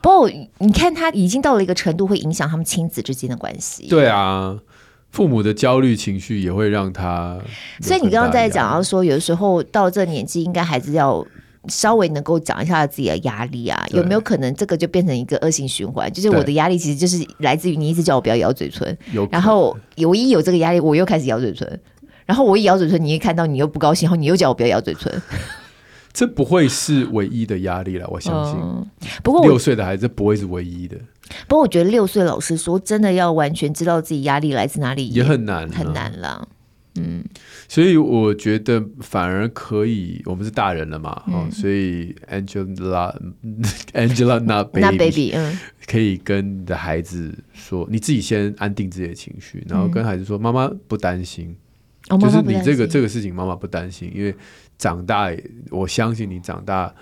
[0.00, 3.86] 不过你看，他已经到了一个程度，会影响他们亲子之间的关系。
[3.88, 4.58] 对啊，
[5.10, 7.38] 父母的焦虑情绪也会让他。
[7.80, 11.24] 所以你刚刚在讲到说，有的时候到这年纪，应该孩子要。
[11.68, 16.12] 稍微能够讲一下自己的压力啊，有没有可能这个就变成一个恶性循环？
[16.12, 18.96] 就是我的压力其实就是来自于你一直叫我不要咬嘴唇，
[19.30, 21.80] 然后我一有这个压力，我又开始咬嘴唇，
[22.26, 25.12] 然后我一咬嘴唇，你一看到你又不高兴，然后你又叫我不要咬嘴唇。
[26.12, 28.54] 这不会是唯一的压力了，我相信。
[28.56, 28.86] 嗯、
[29.24, 30.96] 不过六岁的孩子不会是唯一的。
[31.48, 36.46] 不过我觉得六岁老师说真的要完全知道自己压力来自哪里也，也很难，很难了。
[36.94, 37.24] 嗯，
[37.68, 43.14] 所以我觉得反而可以，我们是大人了嘛，嗯、哦，所以 Angela
[43.94, 51.56] Angela not baby, not baby，嗯，可以跟你的孩子说，你自己先安定自己的情绪，然后跟孩子说，妈妈不担心，
[52.08, 54.34] 嗯、就是你这个这个事情，妈妈不担心，因为
[54.78, 55.30] 长大，
[55.70, 56.94] 我相信你长大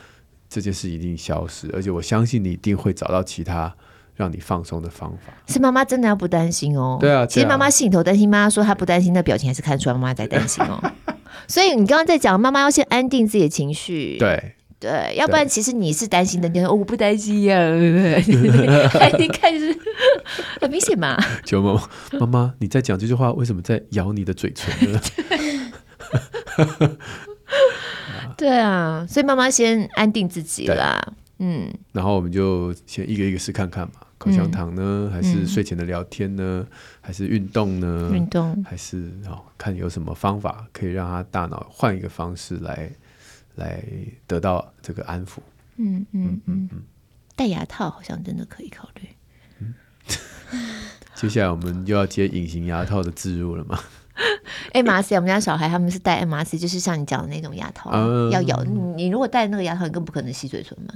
[0.48, 3.74] 这件事一定消失，而且我相信你一定会找到其他。
[4.14, 6.98] 让你放松的方法是妈妈真的要不担心哦。
[7.00, 10.82] 对啊，其实妈妈心里头担心，妈妈说她不担心，那表情还是看出来妈妈在担心哦。
[11.48, 14.16] 所以你刚刚在讲，妈妈要先安定自己的情绪。
[14.18, 17.56] 对对，要不然其实你是担心的，你说我不担心呀，
[19.18, 19.78] 一 看是
[20.60, 21.16] 很明显嘛。
[21.44, 21.80] 九妈妈，
[22.20, 25.00] 妈妈你在讲这句话，为什么在咬你的嘴唇呢？
[28.36, 31.00] 对啊，所以妈妈先安定自己啦。
[31.44, 36.64] 嗯，然后我们就先一个一个试看看嘛，口香糖呢，还是睡前的聊天呢，
[37.00, 38.10] 还是运动呢？
[38.14, 42.88] 运动还是哦，看有什么方法可以让他大脑换一个方式来
[43.56, 43.82] 来
[44.28, 45.38] 得到这个安抚。
[45.78, 46.82] 嗯嗯嗯嗯，
[47.34, 49.08] 戴牙套好像真的可以考虑。
[49.58, 49.74] 嗯，
[51.16, 53.80] 接下来我们又要接隐形牙套的置入了吗？
[54.74, 57.90] MRC，我们家小孩他们是戴 MRC，就是像你讲的那种牙套，
[58.30, 58.78] 要咬你。
[58.94, 60.94] 你如果戴那个牙套，你更不可能吸嘴唇嘛。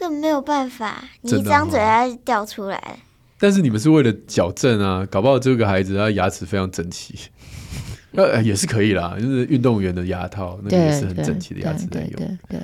[0.00, 2.98] 根本没有办法，你一张嘴它就掉出来。
[3.38, 7.14] 但是你们是为了矫正啊，搞不好这个孩子他牙齿非常整齐。
[8.16, 12.10] 呃，也是可以啦，就是运动员的牙套，那个也是很整齐的牙齿在用。
[12.12, 12.60] 对，对，对，对，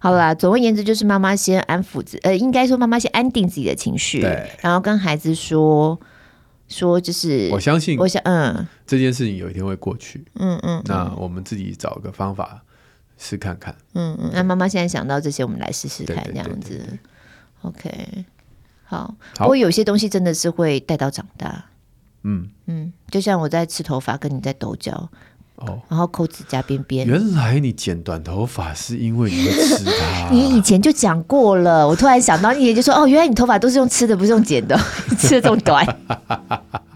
[0.00, 6.00] 好啦，总而言之，就是妈妈先安抚自，呃，应该说妈妈先安定自己的情绪，对，然后跟孩子说
[6.66, 12.60] 说，就是我相信，我想，嗯，这件事情有一天会过去，嗯嗯，那我们自己找个方法
[13.22, 16.80] 试看看，嗯嗯，那妈妈现在想到这些，我们来试试看，这样子
[17.60, 18.24] ，OK，
[18.84, 21.66] 好，不过有些东西真的是会带到长大。
[22.22, 25.10] 嗯嗯，就像我在吃头发，跟你在抖脚，
[25.56, 27.06] 哦，然后抠指甲边边。
[27.06, 30.28] 原来你剪短头发是因为你会吃它？
[30.32, 34.74] 你以前就讲过了，我突然想到，你以前就说哦，原来你头发都是用吃的，不是用剪的，
[35.18, 35.86] 吃的这么短。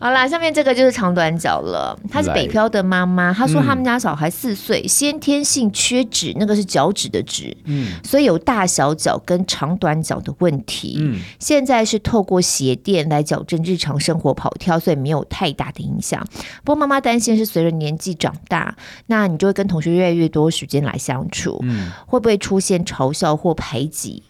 [0.00, 1.94] 好啦，下面这个就是长短脚了。
[2.10, 10.96] 她是北漂的妈妈，她说他们家小孩四岁，嗯、先天性缺指，那个是脚趾的趾，嗯，所以有大小脚跟长短脚的问题。
[11.00, 16.26] 嗯，现在是透过鞋垫来矫正日常生活跑跳，所以没有太大的影响。
[16.64, 18.74] 不过妈妈担心是随着年纪长大，
[19.06, 24.22] 那你就会跟同学越来越多时间来相处，嗯，会不会出现嘲笑或排挤？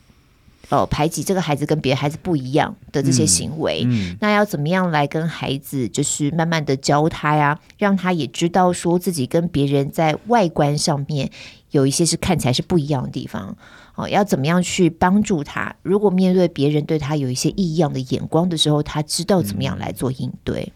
[0.70, 11.30] 哦，排挤这个孩子跟别的孩子不一样的这些行为，嗯嗯、那要怎么样来跟孩子，就是慢慢的教他呀，让他也知道说自己跟别人在外观上面
[11.72, 13.56] 有一些是看起来是不一样的地方。
[13.96, 15.74] 哦，要怎么样去帮助他？
[15.82, 20.72] 如果面对别人对他有一些异样的眼光的时候，他知道怎么样来做应对。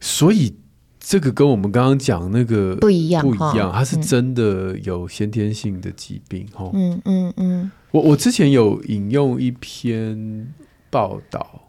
[0.00, 0.56] 所以
[1.08, 6.44] 这个跟我们刚刚讲那个不一样，不一样，他是真的有先天性的疾病。
[6.52, 7.34] 哈、嗯，嗯嗯。
[7.36, 7.70] 嗯。
[7.92, 10.52] 我我之前有引用一篇
[10.90, 11.62] 报道，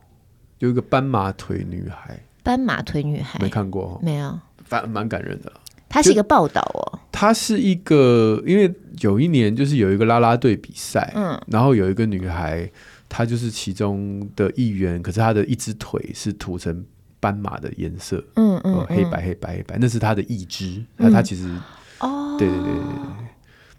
[0.57, 3.37] 有一个斑马腿女孩，斑马腿女孩。
[3.39, 5.53] 没看过，没有，反蛮感人的。
[5.87, 12.67] 它是一个报道哦，它是一个，因为有一年就是有一个拉拉队比赛，嗯，然后有一个女孩，
[13.07, 16.83] 她就是其中的一员，可是她的一只腿是涂成
[17.19, 21.49] 斑马的颜色，嗯嗯，黑白黑白黑白，那是她的义肢，那她其实，
[21.99, 23.27] 哦，对对对对。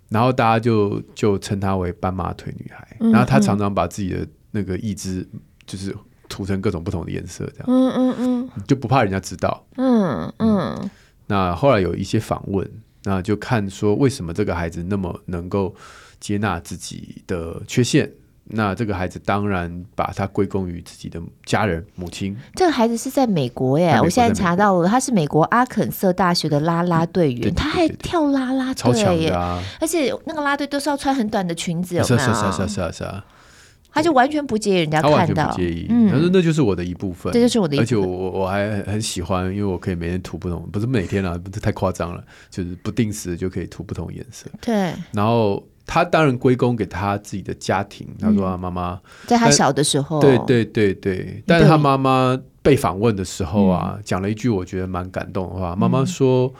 [0.08, 5.26] 然后大家就就称她为斑马腿女孩，然后她常常把自己的那个义肢
[5.66, 5.94] 就是
[6.28, 10.90] 涂成各种不同的颜色，这样，嗯嗯嗯，就不怕人家知道，嗯嗯，嗯。
[11.26, 12.68] 那后来有一些访问，
[13.04, 15.74] 那就看说为什么这个孩子那么能够
[16.18, 18.10] 接纳自己的缺陷。
[18.50, 22.36] 那这个孩子当然把他归功于自己的家人母亲。
[22.54, 29.62] 这个孩子是在美国耶，我现在查到了，他是美国阿肯色大学的啦啦队员，他还跳啦啦队，超强的啊！
[29.80, 33.24] 而且那个啦队都是要穿很短的裙子，是啊是啊是啊是啊是啊，
[33.92, 44.46] 他就完全不介意人家看到，不介意，他说那就是我的一部分，这就是我的一部分，而且我我还很喜欢，因为我可以每天涂不同，不是每天啊，不是太夸张了，就是不定时就可以涂不同颜色。
[44.60, 45.62] 对，然后。
[45.88, 48.06] 他当然归功给他自己的家庭。
[48.20, 51.42] 他说：“他妈妈在他小的时候，对对对对。
[51.46, 55.74] 但是他妈妈被访问的时候啊，讲了一句我觉得蛮感动的话。
[55.74, 56.52] 妈妈说：‘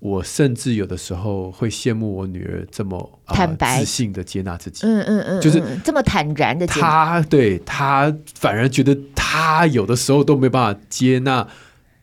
[0.00, 6.66] 我甚至有的时候会羡慕我女儿这么坦白、自信的接纳自己。’嗯嗯嗯，就是这么坦然的。
[6.66, 11.46] 他对他反而觉得他有的时候都没办法接纳。”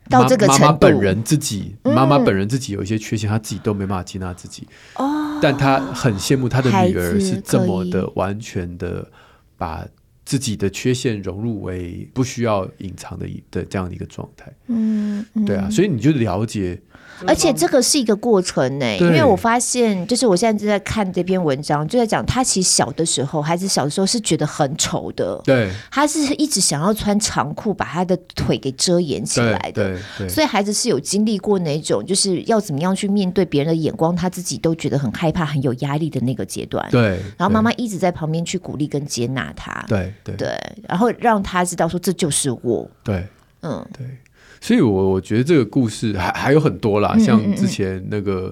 [0.10, 4.68] 到这个程度，妈妈本人自己，妈妈本人自己有一些缺陷，她、嗯、自己都没办法接纳自己。
[4.96, 9.10] 哦，但她很羡慕她的女儿是这么的完全的
[9.58, 9.86] 把
[10.24, 14.52] 自己的缺陷融入为不需要隐藏的的这样的一个状态。
[14.68, 16.82] 嗯，对啊，所以你就了解。
[17.28, 40.36] 而且这个是一个过程呢、欸，因为我发现，就是我现在正在看这篇文章，就在讲他其实小的时候，孩子小的时候是觉得很丑的，对，他是一直想要穿长裤把他的腿给遮掩起来的，对，所以孩子是有经历过那种就是要怎么样去面对别人的眼光，他自己都觉得很害怕、很有压力的那个阶段，对，然后妈妈一直在旁边去鼓励跟接纳他，对对。
[40.36, 40.56] 对，
[40.88, 43.25] 然后让他知道说这就是我，对，
[43.62, 44.06] 嗯，对。
[44.65, 48.51] 所以我，我我觉得这个故事还还有很多啦，像之前那个，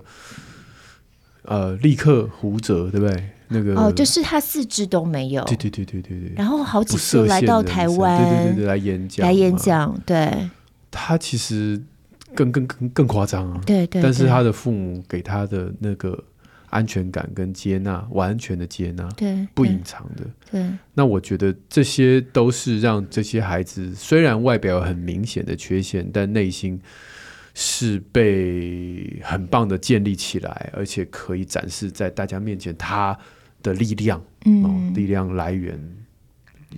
[1.42, 3.30] 呃，立刻胡哲，对不对？
[3.48, 6.32] 那个哦，就是他四肢都没有，对对对对对对。
[6.36, 10.00] 然后好几次来到台湾，对对对对，来演讲，来演讲。
[10.06, 10.50] 对，
[10.92, 11.82] 他其实
[12.36, 14.04] 更更更更夸张啊，对，对对。
[14.04, 16.24] 但是他的父母给他的那个。
[16.74, 20.68] 安全感跟接纳，完全的接纳，对，不隐藏的，对。
[20.96, 26.82] 那我觉得这些都是让这些孩子虽然外表很明显的缺陷，但内心
[27.54, 33.16] 是被很棒的建立起来，而且可以展示在大家面前他
[33.62, 35.80] 的力量，嗯，哦，力量来源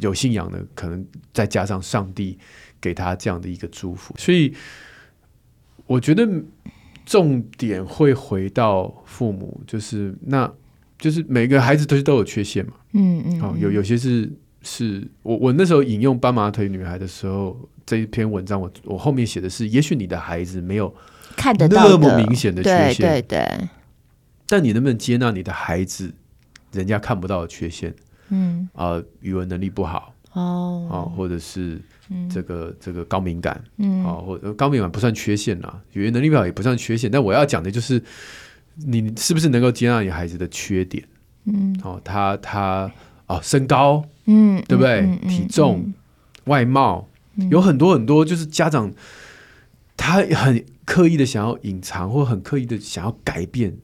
[0.01, 2.37] 有信仰的，可能再加上上帝
[2.81, 4.53] 给他这样的一个祝福，所以
[5.87, 6.27] 我觉得。
[7.05, 10.51] 重点会回到父母，就是那
[10.97, 20.93] 就是每个孩子都都有缺陷嘛，嗯嗯，好、哦，有有些是是我我那时候引用斑马腿女孩的时候，这一篇文章我我后面写的是，也许你的孩子没有
[21.35, 23.69] 看得到那么明显的缺陷，对对对，
[24.47, 26.11] 但你能不能接纳你的孩子
[26.71, 27.93] 人家看不到的缺陷？
[28.29, 28.67] 嗯。
[28.73, 30.13] 啊、呃，语文能力不好。
[30.33, 31.79] 哦，哦，或者是
[32.29, 37.09] 这个、嗯、这个高敏感，嗯，哦，或者高敏感不算缺陷啦，语言能力表也不算缺陷。
[37.09, 38.01] 但我要讲的就是，
[38.75, 41.03] 你是不是能够接纳你孩子的缺点？
[41.45, 42.91] 嗯，哦，他他
[43.27, 45.01] 哦，身高，嗯，对不对？
[45.01, 45.93] 嗯嗯、体重、嗯、
[46.45, 48.91] 外貌、嗯，有很多很多，就是家长
[49.97, 53.75] 他很刻意的想要隐藏，或很刻意的想要改变。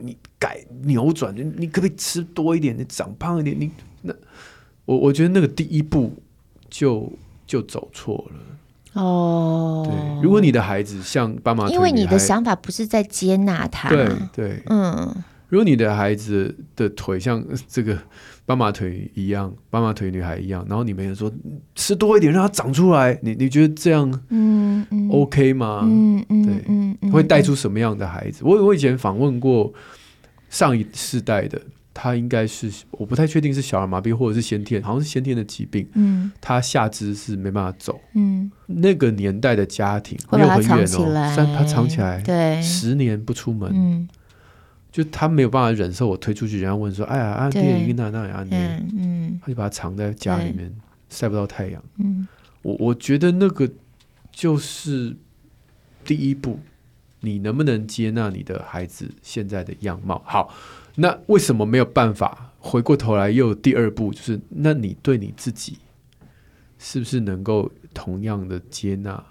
[0.00, 2.76] 你改扭转，你你可不可以吃多一点？
[2.76, 3.54] 你长胖一点？
[3.60, 3.70] 你
[4.00, 4.14] 那
[4.86, 6.16] 我我觉得那个第一步
[6.70, 7.12] 就
[7.52, 9.86] 就走错了哦。
[9.86, 15.14] 对，如果你的孩子像爸妈，因为你的想法不是在接纳他，对对，嗯。
[15.50, 17.98] 如果你的孩子的腿像这个
[18.46, 21.30] 斑马腿一样，斑马腿女孩一样，然后你们说
[21.74, 25.82] 吃多一点，让它长出来，你你觉得这样嗯嗯 OK 吗？
[25.84, 28.40] 嗯嗯对嗯，嗯会带出什么样的孩子？
[28.46, 29.70] 我我以前访问过
[30.48, 31.60] 上一世代的，
[31.94, 35.88] 他应该是我不太确定是小儿麻痹或者是先天，好像是先天的疾病。
[35.94, 38.00] 嗯，他下肢是没办法走。
[38.14, 43.70] 嗯，那个年代的家庭没有很远哦，但他藏起来，对，十年不出门。
[43.74, 44.08] 嗯。
[44.90, 48.58] 就他没有办法忍受我推出去，人家问说：“哎呀，阿爹一个那那阿爹
[48.94, 50.70] 嗯，他就把它藏在家里面，
[51.08, 52.28] 晒不到太阳。”嗯，
[52.60, 53.66] 我我觉得那个
[54.30, 55.16] 就是
[56.04, 56.60] 第一步，
[57.20, 60.22] 你能不能接纳你的孩子现在的样貌？
[60.26, 60.52] 好，
[60.94, 62.52] 那为什么没有办法？
[62.58, 65.78] 回过头来又有第二步，就是那你对你自己
[66.78, 69.24] 是不是能够同样的接纳？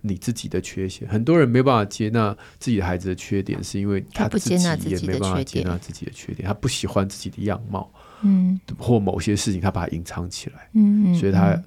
[0.00, 11.60] 你自己的缺陷，很多人没有办法接纳自己的孩子的缺点，是因为他自己也没办法接纳自己的缺点，他不喜欢自己的样貌，嗯，或某些事情他把它隐藏起来，嗯，所以他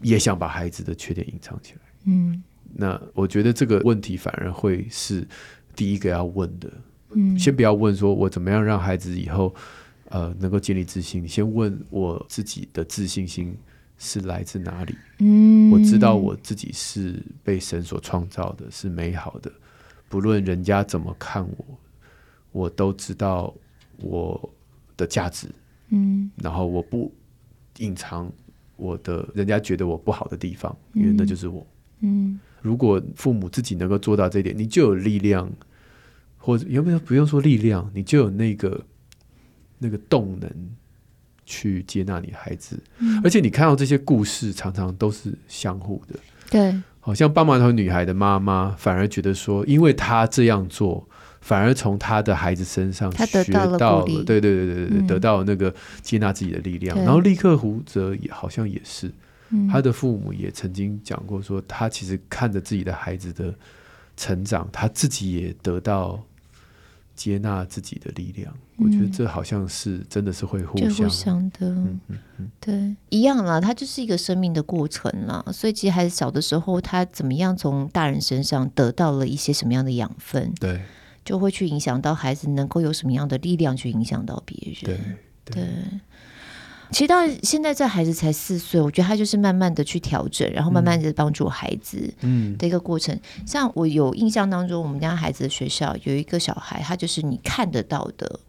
[0.00, 2.42] 也想把孩子的缺点隐藏起来，嗯，
[2.72, 5.28] 那我觉得这个问题反而会是
[5.76, 6.72] 第一个要问的，
[7.14, 9.54] 嗯，先不要问说我怎么样让孩子以后
[10.08, 13.56] 呃能够建立自信，你先问我自己的自信心
[13.98, 14.94] 是来自哪里？
[15.18, 19.50] 嗯，我知道我自己是被神所创造的，是美好的。
[20.08, 21.64] 不论人家怎么看我，
[22.52, 23.54] 我都知道
[23.98, 24.50] 我
[24.96, 25.46] 的价值。
[25.90, 27.12] 嗯，然后我不
[27.78, 28.32] 隐藏
[28.76, 31.66] 我的人家觉得我不好的地方，因为那就是我。
[32.00, 35.50] 嗯，如果父母自己能够做到这一点，你就有力量，
[36.40, 38.84] 或者有没有不用说力量，你就有那个
[39.78, 40.50] 那个动能。
[41.46, 46.14] 去接纳你孩子，嗯，而且你看到这些故事，常常都是相互的。
[46.48, 51.04] 对，好像棒棒头女孩的妈妈反而觉得说，因为她这样做，
[51.40, 56.96] 反而从她的孩子身上学到了，到了对对对对对，嗯，得到了那个接纳自己的力量。
[56.98, 59.10] 然后立刻胡泽也好像也是，
[59.48, 63.52] 嗯，他的父母也曾经讲过说，他其实看着自己的孩子的
[64.16, 66.24] 成长，他自己也得到。
[67.20, 70.78] 接纳自己的力量，嗯，我觉得这好像是真的是会互
[71.10, 75.44] 相，的，嗯嗯嗯，对，一样啦，它就是一个生命的过程啦。
[75.52, 80.80] 所以其实孩子小的时候，他怎么样从大人身上得到了一些什么样的养分，对，
[81.22, 84.98] 就会去影响到孩子能够有什么样的力量去影响到别人，对
[85.44, 85.62] 对。
[85.62, 85.64] 对
[86.90, 92.12] 其实到现在这孩子才四岁，我觉得他就是慢慢的去调整，然后慢慢的帮助孩子
[92.58, 93.14] 的一个过程。
[93.14, 98.40] 嗯、像我有印象当中，我们家孩子的学校有一个小孩，他就是你看得到的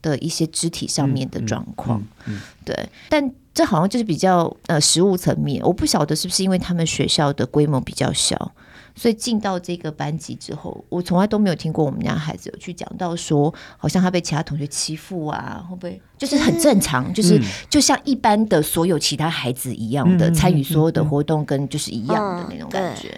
[0.00, 2.88] 的一些肢体上面的状况，嗯嗯嗯、对。
[3.08, 8.52] 但这好像就是比较呃实物层面，我不晓得是不是因为他们学校的规模比较小。
[8.94, 23.08] 所以进到这个班级之后，我从来都没有听过我们家孩子有去讲到说，好像他被其他同学欺负啊，会不会就是很正常，就是就像一般的所有其他孩子一样的参与所有的活动，跟就是一样的那种感觉，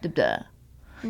[0.00, 0.24] 对不对？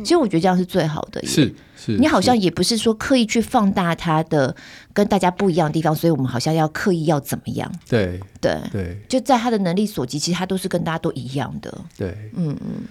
[0.03, 4.53] 其实我觉得这样是最好的，是是，你好像也不是说刻意去放大他的
[4.91, 7.71] 跟大家不一样的地方，所以我们好像要刻意要怎么样？
[7.87, 11.73] 对对对，就在他的能力所及，其实他都是跟大家都一样的。
[11.97, 12.83] 对，嗯嗯。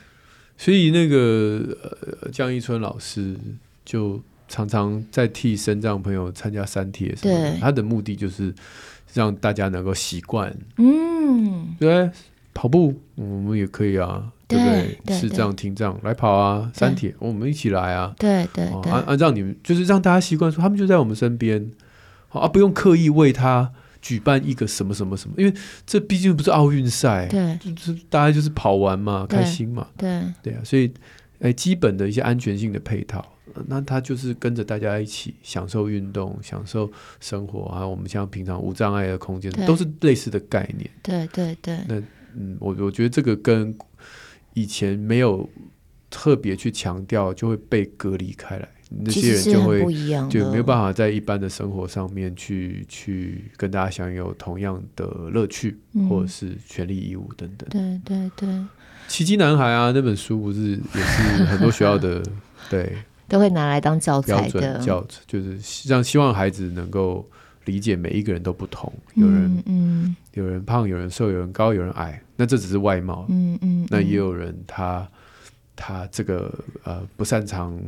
[0.57, 1.77] 所以那个
[2.23, 3.37] 呃，江一春老师
[3.85, 8.55] 就常常在替身障朋友参加三铁什么的，他的目的就是
[9.13, 12.11] 让大家能够习惯，嗯，对，
[12.53, 14.65] 跑步我们也可以啊，对不
[15.05, 15.19] 对？
[15.19, 21.71] 视障听障来跑啊，三铁我们一起来啊，对对对，按按照你们就是让大家习惯说，他们就在我们身边，
[22.29, 23.73] 好啊，不用刻意为他。
[24.05, 25.55] 举办一个什么什么什么，因为
[25.87, 30.93] 这毕竟不是奥运赛，对，就是大家就是跑完嘛，开心嘛，对对，啊，所以
[31.41, 33.25] 哎，基本的一些安全性的配套，
[33.67, 37.87] 那他就是跟着大家一起享受运动、享受生活啊。
[37.87, 40.91] 我们像平常无障碍的空间，都是类似的概念。
[41.03, 41.79] 对对对。
[41.89, 41.99] 那
[42.35, 43.75] 嗯，我我觉得这个跟
[44.53, 45.49] 以前没有
[46.11, 48.69] 特别去强调，就会被隔离开来。
[49.01, 49.81] 那些人就会
[50.29, 57.69] 就没有办法在一般的生活上面去去跟大家享有同样的乐趣，嗯、或者是权利义务等等。
[57.71, 58.67] 对对对。
[59.09, 62.23] 奇迹男孩啊，那本书不是也是很多学校的
[62.71, 62.97] 对
[63.29, 67.29] 都会拿来当教材的教，就是让希望孩子能够
[67.65, 75.07] 理解每一个人都不同，有人嗯，嗯有人胖，有人瘦，有人高，有人矮，那这只是外貌，嗯嗯，嗯那也有人他
[75.77, 76.53] 他这个
[76.85, 77.79] 呃不擅长。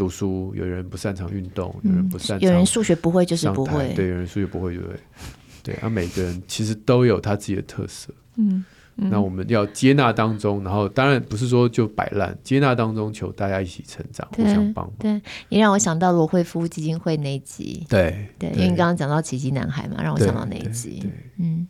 [0.00, 4.88] 读书，有人不擅长运动，有人不擅长，有人数学不会就是不会，对，有人数学不会就会，
[5.62, 8.64] 对，啊，每个人其实都有他自己的特色，嗯，
[8.96, 14.94] 嗯，那我们要接纳当中，然后当然不是说就摆烂，接纳当中求大家一起成长，互相帮忙。
[14.98, 15.20] 对，
[15.50, 21.06] 也让我想到罗慧夫基金会那一集，对对，因为你刚刚讲到奇迹男孩嘛，让我想到那一集，
[21.38, 21.68] 嗯，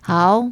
[0.00, 0.50] 好。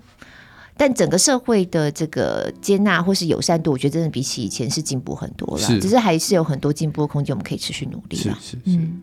[0.80, 8.16] 但整个社会的这个接纳或是友善度，我觉得真的比起以前是进步很多了，是只是还是有很多进步的空间，我们可以持续努力。
[8.16, 8.58] 是是是。
[8.64, 9.02] 嗯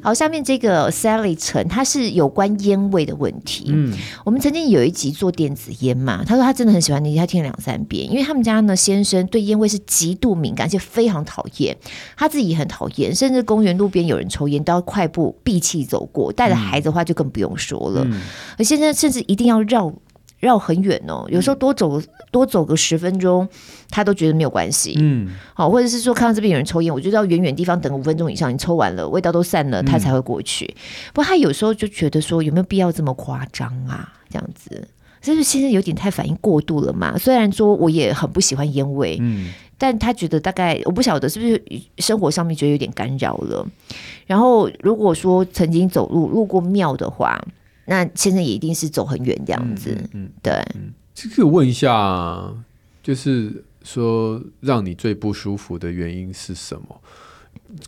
[0.00, 3.64] 好，下面这个 Sally 陈，他是有关烟味的问题。
[3.68, 3.92] 嗯，
[4.24, 11.76] 我们曾经有一集做电子烟嘛，他说他真的很喜欢那集，他听了两三遍，因为他们家呢先生对烟味是极度敏感，而且非常讨厌，
[12.16, 18.02] 他自己也很讨厌，甚至公园路边有人抽烟都要快步闭气走过，带着孩子的话就更不用说了。
[18.04, 18.20] 嗯，
[18.56, 19.92] 而先生甚至一定要绕。
[20.38, 23.48] 绕很远哦，有时候多走、嗯、多走个十分钟，
[23.90, 24.94] 他都觉得没有关系。
[24.98, 30.64] 嗯，好，或者是说看到这边有人抽烟，我就到远远地方等五分钟以上，你抽完了，味道都散了，他才会过去。
[30.66, 30.78] 嗯、
[31.12, 34.12] 不过他有时候就觉得说，有没有必要这么夸张啊？
[34.30, 34.86] 这样子，
[35.22, 37.18] 是不是现在有点太反应过度了嘛？
[37.18, 41.60] 虽然说我也很不喜欢烟味，嗯，但他觉得大概我不晓得是不是
[41.98, 43.66] 生活上面觉得有点干扰了。
[44.26, 47.44] 然后如果说曾经走路路过庙的话。
[47.88, 50.52] 那先生也一定是走很远这样子，嗯，嗯对。
[51.14, 52.52] 这个我问一下，
[53.02, 57.00] 就是说让你最不舒服的原因是什么？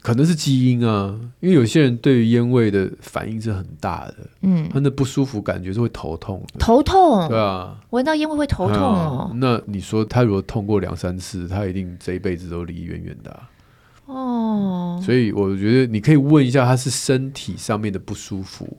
[0.02, 9.30] 可能是基因啊，因为有些人对于烟味的反应是很大的，嗯，他的不舒服感觉是会头痛，头痛，对啊，闻到烟味会头痛哦。
[9.36, 13.50] 那你说他如果痛过两三次，他一定这一辈子都离远远的啊。
[14.06, 18.76] 哦，所以我觉得你可以问一下，他是身体上面的不舒服。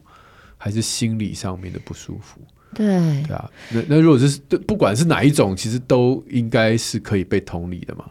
[0.64, 2.39] 还是心理上面的不舒服，
[2.76, 2.86] 对
[3.24, 8.05] 对啊，那那如果是不管是哪一种，其实都应该是可以被同理的嘛。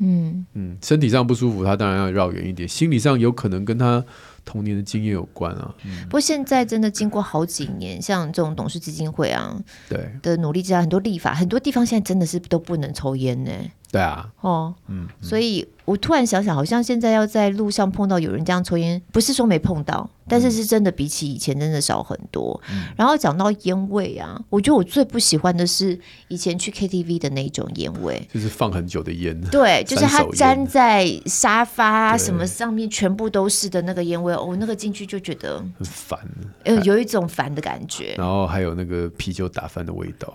[0.00, 4.04] 嗯嗯，身体上不舒服，他当然要绕远一点；心理上有可能跟他
[4.44, 5.72] 童年的经验有关啊。
[5.84, 9.56] 嗯、不过现在真的经过好几年，像这种董事基金会啊，
[9.88, 13.52] 对的努力之下，很多立法，很多地方现在真的是都不能抽烟呢。
[13.92, 22.58] 对啊，哦，嗯，所以我突然想想，好像现在要在路上碰到有人这样抽烟，不是说没碰到，但是是真的比起以前真的少很多。
[22.70, 36.18] 嗯、然后讲到烟味啊，我觉得我最不喜欢的是以前去 KTV 的那种烟味，就是放很久的烟，对，就是它粘在沙发什么上面，全部都是的那个烟味，哦，那个进去就觉得很烦，
[36.64, 38.14] 呃，有一种烦的感觉。
[38.16, 40.32] 然后还有那个啤酒打翻的味道。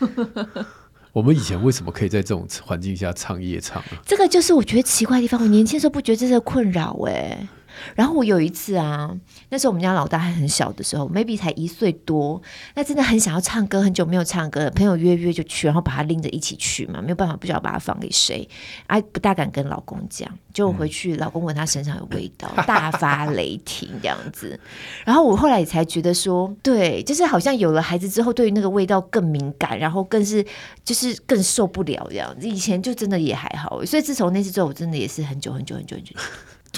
[1.12, 3.82] 我们以前为什么可以在这种环境下唱夜唱？
[4.06, 5.40] 这个就是我觉得奇怪的地方。
[5.40, 7.48] 我年轻时候不觉得这是困扰哎。
[7.94, 9.10] 然后我有一次啊，
[9.48, 12.40] 那时候我们家老大还很小的时候，maybe 才一岁多，
[12.74, 18.48] 那真的很想要唱歌，很久没有唱歌，朋友约约就去，然后把他拎着一起去嘛，没有办法，不知道把他放给谁，
[18.86, 24.58] 哎，不大敢跟老公讲，就回去，老公闻他身上有味道，嗯、 大发雷霆这样子。
[25.04, 30.44] 然后我后来也才觉得说，对，就是好像有了孩子之后，对于那个味道更敏感，然后更是
[30.84, 32.48] 就是更受不了这样子。
[32.48, 36.14] 以前就真的也还好，所以自从那次之后，我真的也是很久很久很久很久。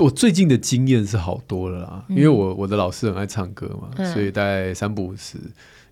[0.00, 5.36] 我最近的经验是好多了啦，因为我我的老师很爱唱歌嘛，嗯、所以大概三不五时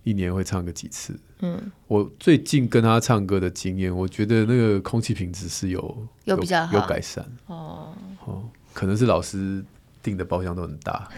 [0.05, 1.15] 一年会唱个几次。
[1.41, 7.95] 嗯，我最近跟他唱歌的经验，我觉得那个空气品质是有有比较好有改善哦
[8.25, 8.43] 哦，
[8.73, 9.63] 可能是老师
[10.03, 11.09] 订的包厢都很大。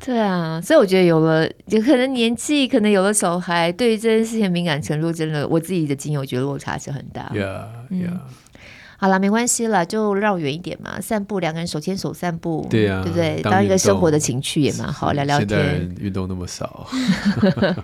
[0.00, 7.30] 对啊，所以我觉得有了，有可能年纪，可能有了小孩，对于这件事情敏感程度，真的我自己的经验，我觉得落差是很大。
[7.34, 8.08] Yeah, yeah.
[8.10, 8.20] 嗯
[9.04, 13.38] 好了，没关系了，就绕远一点嘛，散步，两个人手牵手散步，对呀、啊，对不对？
[13.42, 15.46] 当，一个生活的情趣也蛮好，聊聊天。
[15.46, 16.86] 现在运动那么少，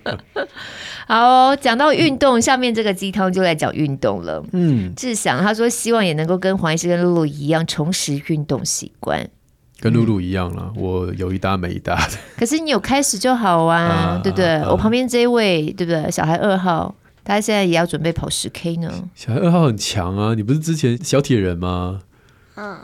[1.06, 4.42] 好，讲到运动，下面这个鸡汤就来讲运动了。
[4.52, 9.28] 嗯，志祥他说希望也能够跟黄医师跟露露一样重拾运动习惯。
[9.78, 12.12] 跟露露一样了，我有一搭没一搭的。
[12.38, 14.46] 可是你有开始就好啊，啊对不对？
[14.56, 16.10] 啊、我旁边这一位，对不对？
[16.10, 16.94] 小孩二号，
[17.24, 19.08] 他现在也要准备跑十 K 呢。
[19.14, 22.00] 小孩二号很强啊，你不是之前小铁人吗？
[22.56, 22.78] 嗯。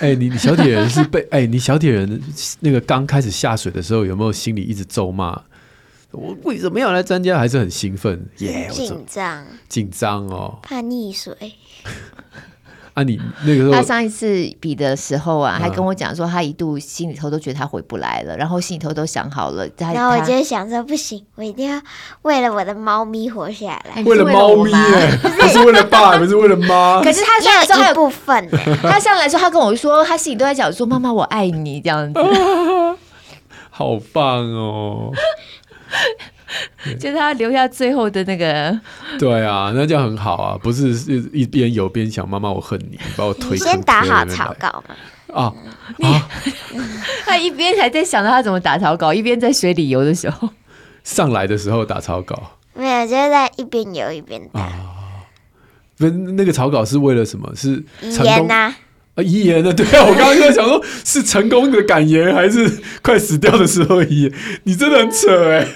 [0.00, 2.20] 哎、欸，你你小铁人是被 哎、欸，你小铁人
[2.60, 5.40] 那个刚开始下水的时候，有没有心里一直咒骂？
[6.10, 7.38] 我为什么要来参加？
[7.38, 8.28] 还是很兴奋？
[8.38, 11.36] 耶、yeah，紧张，紧张哦，怕溺水。
[12.94, 19.68] 啊，你那个时候他上一次比的时候啊，还跟我讲说，他一度心里头都觉得他回不来了，然后心里头都想好了。
[19.76, 21.82] 然后我就想说，不行，我一定要
[22.22, 24.00] 为了我的猫咪活下来。
[24.04, 27.00] 为了猫咪哎， 不是为了爸，不是为了妈。
[27.02, 28.48] 可是他上来说还有部分，
[28.82, 32.20] 他上来说他跟我说，他心里都在讲说，妈妈我爱你这样子。
[33.70, 35.10] 好棒哦。
[36.98, 38.78] 就是他留下最后的那个，
[39.18, 40.88] 对啊，那这样很好啊，不是
[41.32, 43.56] 一边游边想妈妈我恨你，把我推。
[43.56, 44.94] 先打好草稿嘛。
[45.34, 45.52] 啊，
[46.06, 46.28] 啊
[47.26, 50.48] 他一边还在想着他怎么打草稿，一边在水里游的时候，
[51.02, 54.60] 上来的时候打草稿，没有，就是在一边游一边打。
[54.60, 54.72] 啊，
[55.98, 57.50] 不，那个草稿是为了什么？
[57.56, 58.54] 是遗言呐？
[58.54, 58.76] 啊，
[59.22, 64.32] 遗言的，对啊，我刚刚在想说，是成功的感言，还是快死掉的时候遗言？
[64.64, 65.66] 你真的很扯哎。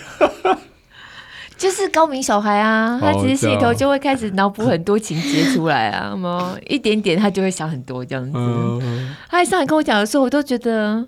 [1.56, 8.30] 就是高明小孩啊，他其实心里头就会开始脑补很多情节出来啊，什么一点点他就会想很多这样子。
[8.34, 11.04] 嗯、他上来跟我讲的时候，我都觉得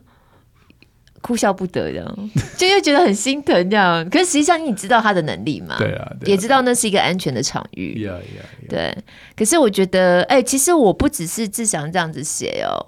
[1.20, 4.08] 哭笑不得，这样 就又觉得很心疼这样。
[4.08, 5.76] 可是实际上你知道他的能力嘛？
[5.78, 8.06] 对啊，也知道那是一个安全的场域。
[8.06, 8.70] Yeah, yeah, yeah.
[8.70, 8.98] 对。
[9.36, 12.86] 可是我觉得，哎、欸，其实我不只是志祥这样子写哦。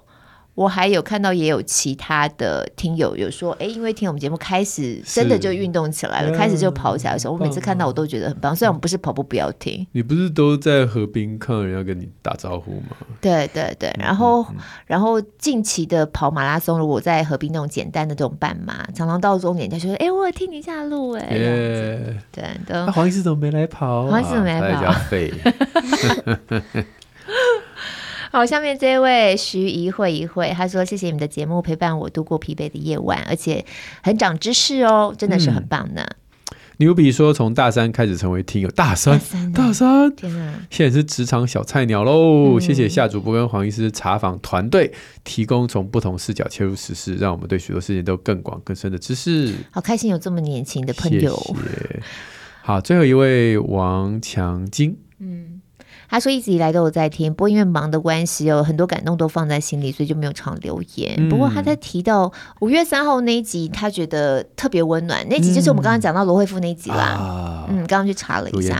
[0.55, 8.55] 我还有看到也有其他的听友有说，哎，因为听我们节目开始真的就运动起来了，开始就跑起来的时候，我每次看到我都觉得很棒。
[8.55, 12.95] 虽然我们不是跑步不要停，你不是都在河边看人要跟你打招呼吗？
[13.19, 24.05] 对对对，然后、嗯、然后近期的跑马拉松，如果在河边那种简单的这种半马，常常到终点他就说，哎，我有听你下路哎，对，对，黄医师怎么没来跑？
[24.05, 24.91] 黄医师怎么没来跑？
[25.09, 25.33] 废。
[28.33, 33.63] 好，下面这位徐一会一慧，他说：“谢谢你们的节目陪伴我度过疲惫的夜晚，而且
[34.01, 36.01] 很长知识哦，真的是很棒呢。
[36.01, 39.21] 嗯”牛比说：“从大三开始成为听友，大三，
[39.53, 42.57] 大三，天哪，现在是职场小菜鸟喽。
[42.57, 44.91] 嗯”谢谢夏主播跟黄医师查访团队
[45.23, 49.53] 提供从不同视角切入实事，让我们对许多事情都更广更深的知识。
[49.69, 51.35] 好开心有这么年轻的朋友。
[51.37, 52.03] 谢谢。
[52.63, 55.52] 好，最后一位王强金，嗯。
[56.09, 61.15] 他说一直以来都有在听，不过因为忙的关系，有很多感动都放在心里，所以就没有常留言。
[61.17, 65.27] 嗯、不过他在提到五月三号那一集，他觉得特别温暖。
[65.29, 67.65] 那集就是我们刚刚讲到罗慧夫那一集啦。
[67.69, 68.79] 嗯，刚刚、啊嗯、去查了一下，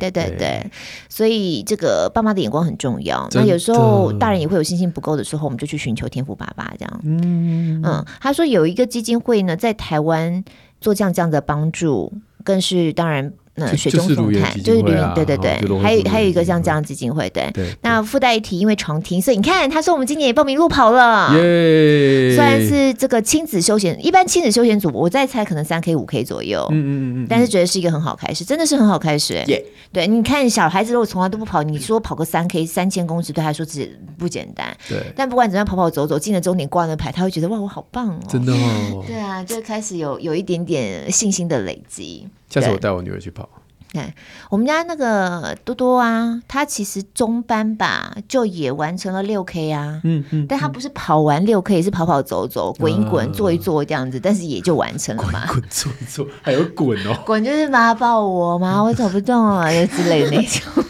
[0.00, 0.70] 对对对，对
[1.08, 3.28] 所以这个爸妈的眼光很重要。
[3.32, 7.00] 那有时候大人也会有信心不够的时候，我们就去寻求天赋爸爸这样。
[7.04, 10.44] 嗯嗯，他说有一个基金会呢，在台湾
[10.80, 12.12] 做这样这样的帮助，
[12.42, 13.32] 更是当然。
[13.56, 17.52] 那水中送炭就是绿荫，对对对，还有还有一个像这样基金会，对。
[17.82, 21.30] 那附带一提，因为常听，所以你看，他说我们今年也报名路跑了。
[21.36, 22.34] 耶！
[22.34, 26.66] 虽然是这个亲子休闲，一般亲子休闲组，我在猜可能三 K 五 K 左右。
[26.72, 27.26] 嗯嗯嗯。
[27.30, 29.34] 但是觉得是一个很好开始，真的是很好开始。
[29.46, 29.64] 耶！
[29.92, 34.76] 对，你看小孩子如果从来都不跑，你说跑个三 K 三千公尺，对他来说只不简单。
[34.88, 34.98] 对。
[35.14, 38.18] 但不管怎样，跑跑走走，进了终点挂那牌，他会觉得哇，我好棒哦。
[38.28, 39.04] 真的哦。
[39.06, 42.26] 对啊，就开始有有一点点信心的累积。
[42.54, 43.48] 下次我带我女儿去跑。
[43.92, 44.12] 对，
[44.50, 50.00] 我们家那个多多啊，他其实中班吧，就也完成了六 K 啊。
[50.02, 55.46] 嗯嗯，但他不是跑完六 K，也是跑跑走走、滚一滚、坐一坐这样子，但是也就完成了嘛。
[55.46, 57.16] 滚坐一坐，还有滚哦。
[57.24, 60.84] 滚就是妈抱我嘛，我走不动啊，就之类的那种。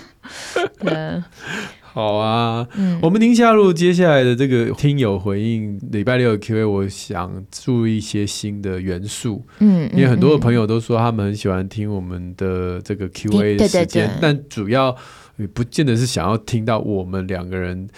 [0.81, 1.23] 对。
[1.95, 14.93] 好啊，嗯，我们宁夏路接下来的这个听友回应礼拜六的 Q&A，我想注意一些新的元素，嗯，因为很多的朋友都说他们很喜欢听我们的这个 Q&A 的时间，但主要
[15.37, 17.89] 也不见得是想要听到我们两个人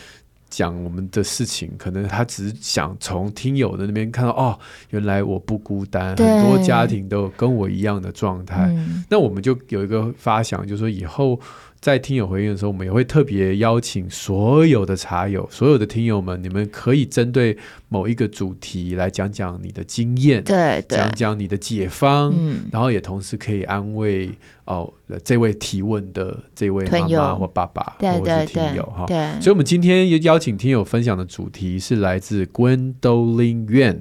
[0.50, 4.58] 讲我们的事情，可能他只是想从听友的那边看到，哦，
[4.90, 11.40] 原来我不孤单，很多家庭都有跟我一样的状态，嗯，那我们就有一个发想，就是说以后。
[11.80, 17.56] 在听友回应的时候，我们也会特别邀请所有的茶友、所有的听友们，你们可以针对
[17.88, 24.30] 某一个主题来讲讲你的经验，对，对，讲讲你的解方，嗯，然后也同时可以安慰
[24.64, 29.04] 哦这位提问的这位妈妈或爸爸，或者是听友哈。
[29.06, 33.98] 对，所以，我们今天邀请听友分享的主题是来自 Gwendolyn Yuan，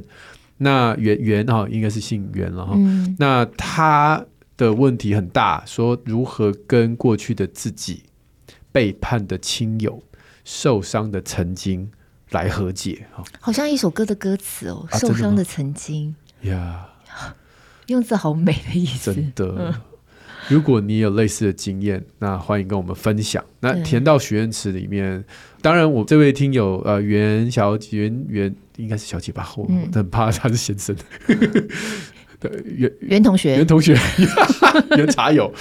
[0.57, 4.25] 那袁袁哈应该是姓袁了哈，嗯，那他。
[4.57, 8.03] 的问题很大，说如何跟过去的自己、
[8.71, 10.01] 背叛的亲友、
[10.43, 11.91] 受伤的曾经
[12.31, 13.05] 来和解？
[13.13, 13.23] 哈。
[13.39, 16.15] 好像一首歌的歌词哦，啊、受伤的曾经。
[16.41, 16.87] 呀，
[17.87, 19.13] 用字好美的意思。
[19.13, 19.73] 真的，嗯、
[20.47, 23.43] 如果你有类似的经验，那欢迎跟我们分享。
[23.59, 25.23] 那填到许愿池里面，
[25.61, 30.95] 当然我这位听友呃袁小姐袁袁应该是小姐吧，我很怕他是先生。
[32.41, 33.97] 嗯袁袁同学，袁同学，
[34.97, 35.51] 袁茶友，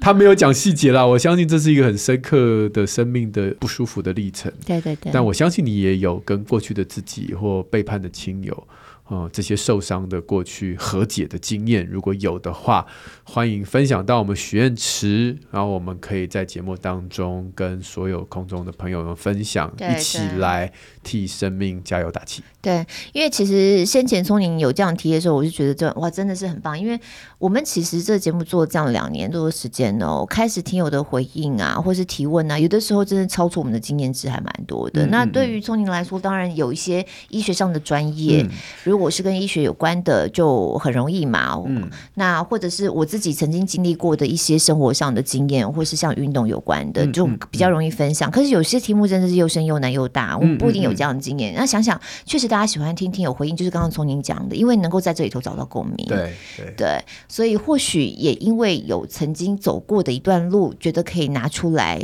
[0.00, 1.04] 他没有讲细节啦。
[1.04, 4.50] 我相信这是一个很深刻的生命的不舒服的历程。
[4.64, 5.10] 对对对。
[5.12, 8.66] 但我相信你也有跟过去的自己或背叛的亲友。
[9.08, 12.86] 哦，这些受伤的过去和解的经验，如果有的话，
[13.24, 20.72] 欢迎分享到我们许愿池，然后我们可以在节目当中跟所有空中的朋友们分享，一起来
[21.02, 22.42] 替生命加油打气。
[22.62, 26.98] 对，因为其实先前聪宁有这样提的时候，我就觉得这哇真的是很棒，因为
[27.38, 35.02] 我们其实这个节目做了这样两年多的时间哦，开始听友的回应啊，或是提问啊，有的时候真的超出我们的经验值还蛮多的。
[35.02, 38.50] 嗯嗯嗯，那对于聪宁来说，当然有一些医学上的专业，嗯、
[38.92, 41.58] 如果是跟医学有关的，就很容易嘛。
[41.66, 48.28] 嗯，那或者是我自己曾经经历过的一些生活上的经验，或是像运动有关的，就比较容易分享。
[48.28, 51.54] 嗯嗯嗯，可是有些题目真的是又深又难又大，我们不一定有这样的经验。
[51.54, 55.96] 那想想，确实大家喜欢听听有回应，就是刚刚从您讲的，因为能够在这里头找到共鸣。
[56.06, 61.98] 对对对，所以或许也因为有曾经走过的一段路，觉得可以拿出来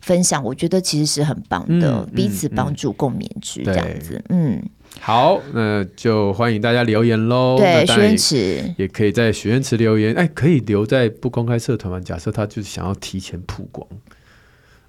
[0.00, 0.42] 分享。
[0.42, 4.20] 我觉得其实是很棒的，彼此帮助共勉之这样子。
[4.30, 4.60] 嗯。
[5.00, 7.56] 好，那就欢迎大家留言喽。
[7.58, 10.14] 对，许愿池也可以在许愿池留言。
[10.14, 11.98] 哎，可以留在不公开社团吗？
[12.00, 13.86] 假设他就是想要提前曝光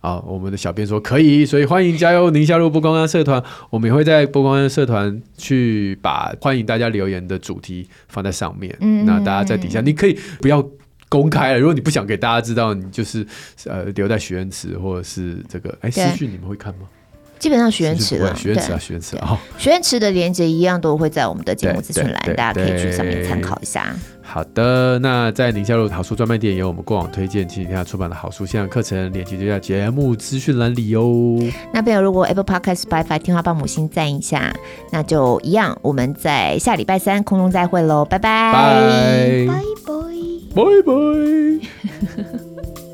[0.02, 8.76] 啊，我们的小编说可以，所以欢迎加油，宁夏路不公开社团，我们也会在不公开社团去把欢迎大家留言的主题放在上面。
[8.82, 10.66] 嗯，那大家在底下，你可以不要
[11.08, 13.26] 公开了，如果你不想给大家知道，你就是
[13.66, 16.82] 呃留在许愿池或者是这个哎私讯，你们会看吗？
[17.40, 23.96] 基本上许愿池了，许愿池啊，许愿池啊，许愿池的连接一样都会在我们的节目资讯栏，大家可以去上面参考一下。
[24.22, 31.40] 好的，那在宁夏路好书专卖店有我们过往推荐，请听下出版的好书线上课程，链接就在节目资讯栏里哦。
[31.74, 34.54] 那朋友如果 Apple Podcast Spotify 听话帮母亲赞一下，
[34.92, 38.54] 那就一样，我们在下礼拜三空中再会喽，拜拜，
[39.48, 39.56] 拜
[40.54, 40.94] 拜拜拜。